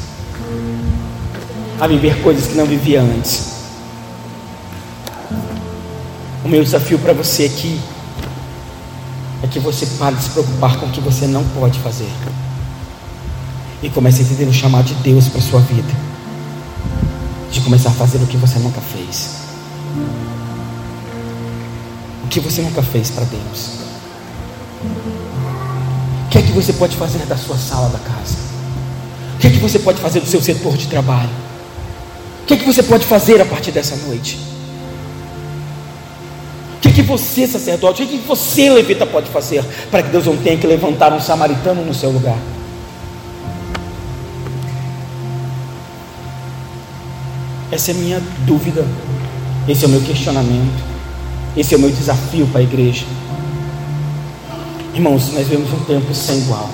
a 1.80 1.88
viver 1.88 2.22
coisas 2.22 2.48
que 2.48 2.56
não 2.56 2.66
vivia 2.66 3.02
antes. 3.02 3.58
O 6.44 6.48
meu 6.48 6.64
desafio 6.64 6.98
para 6.98 7.14
você 7.14 7.46
aqui 7.46 7.80
é 9.44 9.48
que 9.48 9.60
você 9.60 9.86
pare 10.00 10.16
de 10.16 10.24
se 10.24 10.30
preocupar 10.32 10.78
com 10.80 10.88
o 10.88 10.90
que 10.90 11.02
você 11.02 11.28
não 11.28 11.44
pode 11.50 11.80
fazer 11.80 12.10
e 13.84 13.90
comece 13.90 14.22
a 14.22 14.26
entender 14.26 14.46
o 14.46 14.54
chamado 14.54 14.86
de 14.86 14.96
Deus 14.96 15.28
para 15.28 15.42
sua 15.42 15.60
vida, 15.60 15.94
de 17.52 17.62
começar 17.62 17.90
a 17.90 17.94
fazer 17.94 18.18
o 18.18 18.26
que 18.26 18.38
você 18.38 18.58
nunca 18.58 18.82
fez. 18.82 19.36
O 22.24 22.28
que 22.28 22.40
você 22.40 22.62
nunca 22.62 22.82
fez 22.82 23.12
para 23.12 23.26
Deus? 23.26 23.70
O 26.26 26.30
que 26.30 26.40
é 26.40 26.42
que 26.42 26.52
você 26.52 26.74
pode 26.74 26.98
fazer 26.98 27.20
da 27.26 27.38
sua 27.38 27.58
sala 27.58 27.90
da 27.90 28.00
casa? 28.00 28.36
O 29.36 29.40
que 29.40 29.48
é 29.48 29.50
que 29.52 29.60
você 29.60 29.78
pode 29.80 30.02
fazer 30.02 30.20
do 30.20 30.28
seu 30.28 30.42
setor 30.42 30.76
de 30.76 30.88
trabalho? 30.88 31.47
O 32.48 32.56
que 32.56 32.56
que 32.56 32.66
você 32.66 32.82
pode 32.82 33.06
fazer 33.06 33.42
a 33.42 33.46
partir 33.46 33.72
dessa 33.72 33.94
noite? 34.08 34.40
O 36.78 36.80
que, 36.80 36.94
que 36.94 37.02
você, 37.02 37.46
sacerdote, 37.46 38.04
o 38.04 38.08
que, 38.08 38.18
que 38.20 38.26
você, 38.26 38.70
levita, 38.70 39.06
pode 39.06 39.30
fazer 39.30 39.62
para 39.92 40.02
que 40.02 40.08
Deus 40.08 40.26
não 40.26 40.38
tenha 40.38 40.56
que 40.56 40.66
levantar 40.66 41.12
um 41.12 41.20
samaritano 41.20 41.84
no 41.84 41.94
seu 41.94 42.10
lugar? 42.10 42.38
Essa 47.70 47.92
é 47.92 47.94
a 47.94 47.98
minha 47.98 48.24
dúvida, 48.46 48.86
esse 49.68 49.84
é 49.84 49.88
o 49.90 49.92
meu 49.92 50.00
questionamento, 50.00 50.82
esse 51.58 51.74
é 51.74 51.78
o 51.78 51.82
meu 51.82 51.92
desafio 51.92 52.48
para 52.48 52.62
a 52.62 52.64
igreja. 52.64 53.04
Irmãos, 54.94 55.34
nós 55.34 55.46
vemos 55.50 55.74
um 55.74 55.84
tempo 55.84 56.16
sem 56.16 56.38
igual. 56.38 56.70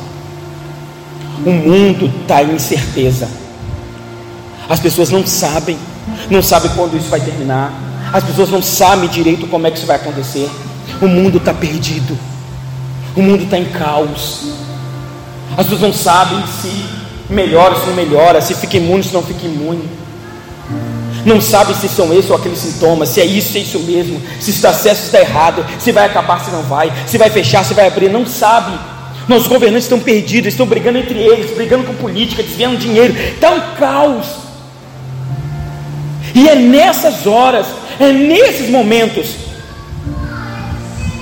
O 1.44 1.50
mundo 1.50 2.14
está 2.22 2.44
em 2.44 2.54
incerteza. 2.54 3.28
As 4.70 4.80
pessoas 4.80 5.10
não 5.10 5.26
sabem, 5.26 5.78
não 6.30 6.42
sabem 6.42 6.72
quando 6.76 6.98
isso 6.98 7.10
vai 7.10 7.20
terminar. 7.20 7.74
As 8.12 8.24
pessoas 8.24 8.50
não 8.50 8.62
sabem 8.62 9.10
direito 9.10 9.48
como 9.48 9.68
é 9.68 9.72
que 9.72 9.78
isso 9.78 9.88
vai 9.88 9.96
acontecer. 9.96 10.50
O 11.02 11.08
mundo 11.08 11.38
está 11.38 11.54
perdido. 11.54 12.18
O 13.16 13.22
mundo 13.22 13.44
está 13.44 13.58
em 13.58 13.66
caos. 13.66 14.54
As 15.58 15.66
pessoas 15.66 15.82
não 15.82 15.94
sabem 15.94 16.44
se 16.62 16.86
melhora, 17.30 17.76
se 17.80 17.86
não 17.88 17.94
melhora, 17.94 18.42
se 18.42 18.54
fica 18.56 18.78
imune, 18.78 19.04
se 19.04 19.14
não 19.14 19.24
fica 19.24 19.46
imune. 19.46 19.90
Não 21.26 21.40
sabe 21.40 21.74
se 21.76 21.88
são 21.88 22.14
esses 22.14 22.30
ou 22.30 22.36
aqueles 22.36 22.60
sintomas, 22.60 23.10
se 23.10 23.22
é 23.22 23.26
isso, 23.26 23.54
se 23.54 23.58
é 23.58 23.62
isso 23.62 23.80
mesmo, 23.80 24.22
se 24.42 24.52
está 24.52 24.74
certo, 24.74 24.98
se 24.98 25.06
está 25.06 25.22
errado, 25.22 25.66
se 25.80 25.92
vai 25.92 26.06
acabar, 26.06 26.44
se 26.44 26.52
não 26.52 26.64
vai, 26.64 26.92
se 27.08 27.18
vai 27.18 27.30
fechar, 27.30 27.64
se 27.64 27.74
vai 27.74 27.88
abrir, 27.88 28.10
não 28.10 28.26
sabe. 28.26 28.78
Nossos 29.28 29.48
governantes 29.48 29.86
estão 29.86 30.00
perdidos, 30.00 30.52
estão 30.52 30.66
brigando 30.66 30.98
entre 30.98 31.18
eles, 31.18 31.56
brigando 31.56 31.86
com 31.86 31.94
política, 31.94 32.44
desviando 32.44 32.78
dinheiro, 32.78 33.16
está 33.18 33.52
um 33.52 33.76
caos. 33.76 34.43
E 36.36 36.50
é 36.50 36.56
nessas 36.56 37.28
horas, 37.28 37.68
é 38.00 38.12
nesses 38.12 38.70
momentos, 38.70 39.36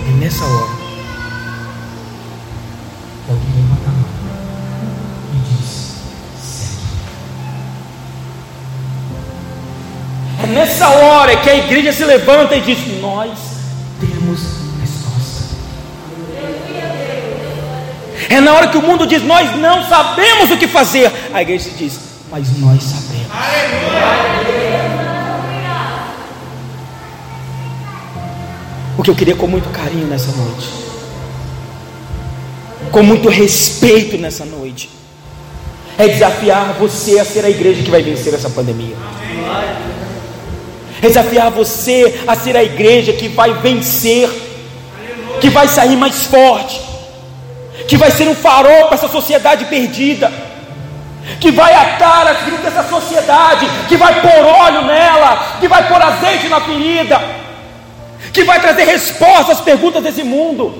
é 0.07 0.11
nessa 0.19 0.43
hora 0.43 0.81
nessa 10.51 10.89
hora 10.89 11.37
que 11.37 11.49
a 11.49 11.55
igreja 11.55 11.91
se 11.91 12.03
levanta 12.03 12.55
e 12.55 12.61
diz: 12.61 13.01
Nós 13.01 13.31
temos 13.99 14.39
resposta. 14.79 15.55
É 18.29 18.39
na 18.39 18.53
hora 18.53 18.67
que 18.67 18.77
o 18.77 18.81
mundo 18.81 19.07
diz: 19.07 19.23
Nós 19.23 19.55
não 19.57 19.83
sabemos 19.87 20.51
o 20.51 20.57
que 20.57 20.67
fazer. 20.67 21.11
A 21.33 21.41
igreja 21.41 21.69
diz: 21.77 21.99
Mas 22.29 22.57
nós 22.59 22.83
sabemos. 22.83 24.60
O 28.97 29.03
que 29.03 29.09
eu 29.09 29.15
queria 29.15 29.35
com 29.35 29.47
muito 29.47 29.69
carinho 29.69 30.07
nessa 30.07 30.31
noite, 30.31 30.69
com 32.91 33.01
muito 33.01 33.29
respeito 33.29 34.17
nessa 34.17 34.43
noite, 34.43 34.89
é 35.97 36.07
desafiar 36.07 36.73
você 36.79 37.19
a 37.19 37.25
ser 37.25 37.45
a 37.45 37.49
igreja 37.49 37.83
que 37.83 37.91
vai 37.91 38.01
vencer 38.01 38.33
essa 38.33 38.49
pandemia. 38.49 38.95
Desafiar 40.99 41.49
você 41.51 42.21
a 42.27 42.35
ser 42.35 42.55
a 42.55 42.63
igreja 42.63 43.13
que 43.13 43.27
vai 43.29 43.53
vencer, 43.55 44.29
que 45.39 45.49
vai 45.49 45.67
sair 45.67 45.95
mais 45.95 46.23
forte, 46.23 46.81
que 47.87 47.97
vai 47.97 48.11
ser 48.11 48.27
um 48.27 48.35
farol 48.35 48.85
para 48.85 48.95
essa 48.95 49.07
sociedade 49.07 49.65
perdida, 49.65 50.31
que 51.39 51.51
vai 51.51 51.73
atar 51.73 52.27
as 52.27 52.41
vidas 52.41 52.61
dessa 52.61 52.83
sociedade, 52.83 53.65
que 53.87 53.95
vai 53.95 54.21
pôr 54.21 54.45
óleo 54.45 54.83
nela, 54.83 55.57
que 55.59 55.67
vai 55.67 55.87
pôr 55.87 56.01
azeite 56.01 56.47
na 56.49 56.61
ferida, 56.61 57.40
que 58.33 58.43
vai 58.43 58.61
trazer 58.61 58.83
respostas 58.83 59.57
às 59.57 59.61
perguntas 59.61 60.03
desse 60.03 60.23
mundo. 60.23 60.73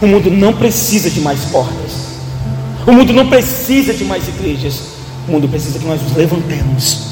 O 0.00 0.06
mundo 0.06 0.30
não 0.30 0.54
precisa 0.54 1.10
de 1.10 1.20
mais 1.20 1.44
portas. 1.46 2.10
O 2.86 2.92
mundo 2.92 3.12
não 3.12 3.28
precisa 3.28 3.92
de 3.92 4.04
mais 4.04 4.26
igrejas. 4.28 4.80
O 5.28 5.32
mundo 5.32 5.48
precisa 5.48 5.78
que 5.78 5.84
nós 5.84 6.00
nos 6.02 6.16
levantemos. 6.16 7.10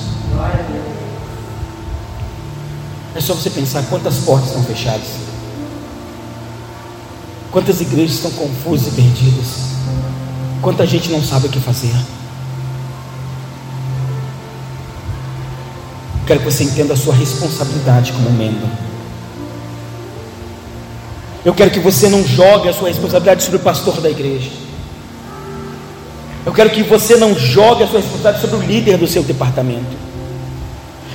É 3.14 3.20
só 3.20 3.34
você 3.34 3.50
pensar 3.50 3.82
quantas 3.90 4.18
portas 4.18 4.48
estão 4.48 4.64
fechadas. 4.64 5.08
Quantas 7.50 7.80
igrejas 7.80 8.16
estão 8.16 8.30
confusas 8.30 8.88
e 8.88 8.90
perdidas. 8.92 9.68
Quanta 10.62 10.86
gente 10.86 11.10
não 11.10 11.22
sabe 11.22 11.46
o 11.46 11.50
que 11.50 11.60
fazer. 11.60 11.94
Quero 16.28 16.40
que 16.40 16.44
você 16.44 16.64
entenda 16.64 16.92
a 16.92 16.96
sua 16.96 17.14
responsabilidade 17.14 18.12
como 18.12 18.30
membro. 18.30 18.68
Eu 21.42 21.54
quero 21.54 21.70
que 21.70 21.80
você 21.80 22.06
não 22.10 22.22
jogue 22.22 22.68
a 22.68 22.72
sua 22.74 22.88
responsabilidade 22.88 23.42
sobre 23.42 23.56
o 23.56 23.60
pastor 23.60 23.98
da 24.02 24.10
igreja. 24.10 24.50
Eu 26.44 26.52
quero 26.52 26.68
que 26.68 26.82
você 26.82 27.16
não 27.16 27.34
jogue 27.34 27.82
a 27.82 27.86
sua 27.86 28.00
responsabilidade 28.00 28.42
sobre 28.42 28.56
o 28.56 28.60
líder 28.60 28.98
do 28.98 29.06
seu 29.06 29.22
departamento. 29.22 29.96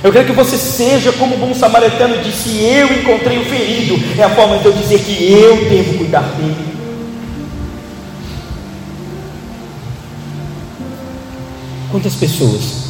Eu 0.02 0.12
quero 0.12 0.26
que 0.26 0.32
você 0.32 0.58
seja 0.58 1.12
como 1.12 1.36
o 1.36 1.38
bom 1.38 1.54
samaritano 1.54 2.18
disse: 2.18 2.58
Eu 2.64 2.92
encontrei 2.92 3.38
o 3.38 3.44
ferido. 3.44 3.94
É 4.18 4.24
a 4.24 4.30
forma 4.30 4.58
de 4.58 4.64
eu 4.64 4.72
dizer 4.72 4.98
que 4.98 5.32
eu 5.32 5.68
devo 5.68 5.96
cuidar 5.96 6.22
dele. 6.36 6.74
Quantas 11.92 12.16
pessoas, 12.16 12.88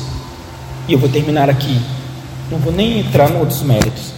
e 0.88 0.94
eu 0.94 0.98
vou 0.98 1.10
terminar 1.10 1.50
aqui, 1.50 1.78
não 2.50 2.58
vou 2.58 2.72
nem 2.72 3.00
entrar 3.00 3.30
em 3.30 3.38
outros 3.38 3.62
méritos, 3.62 4.12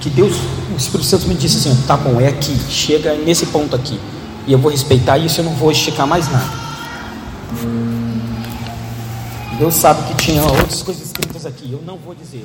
que 0.00 0.10
Deus, 0.10 0.36
o 0.72 0.76
Espírito 0.76 1.06
Santo 1.06 1.26
me 1.26 1.34
disse 1.34 1.56
assim: 1.56 1.74
tá 1.86 1.96
bom, 1.96 2.20
é 2.20 2.28
aqui, 2.28 2.54
chega 2.68 3.14
nesse 3.14 3.46
ponto 3.46 3.74
aqui. 3.74 3.98
E 4.46 4.52
eu 4.52 4.58
vou 4.58 4.70
respeitar 4.70 5.16
isso, 5.16 5.40
eu 5.40 5.44
não 5.44 5.54
vou 5.54 5.72
esticar 5.72 6.06
mais 6.06 6.30
nada. 6.30 6.64
Deus 9.58 9.74
sabe 9.74 10.02
que 10.08 10.14
tinha 10.22 10.42
outras 10.42 10.82
coisas 10.82 11.06
escritas 11.06 11.46
aqui, 11.46 11.72
eu 11.72 11.82
não 11.86 11.96
vou 11.96 12.14
dizer. 12.14 12.44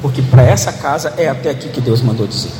Porque 0.00 0.22
para 0.22 0.42
essa 0.42 0.72
casa 0.72 1.12
é 1.16 1.28
até 1.28 1.50
aqui 1.50 1.70
que 1.70 1.80
Deus 1.80 2.00
mandou 2.02 2.26
dizer. 2.26 2.52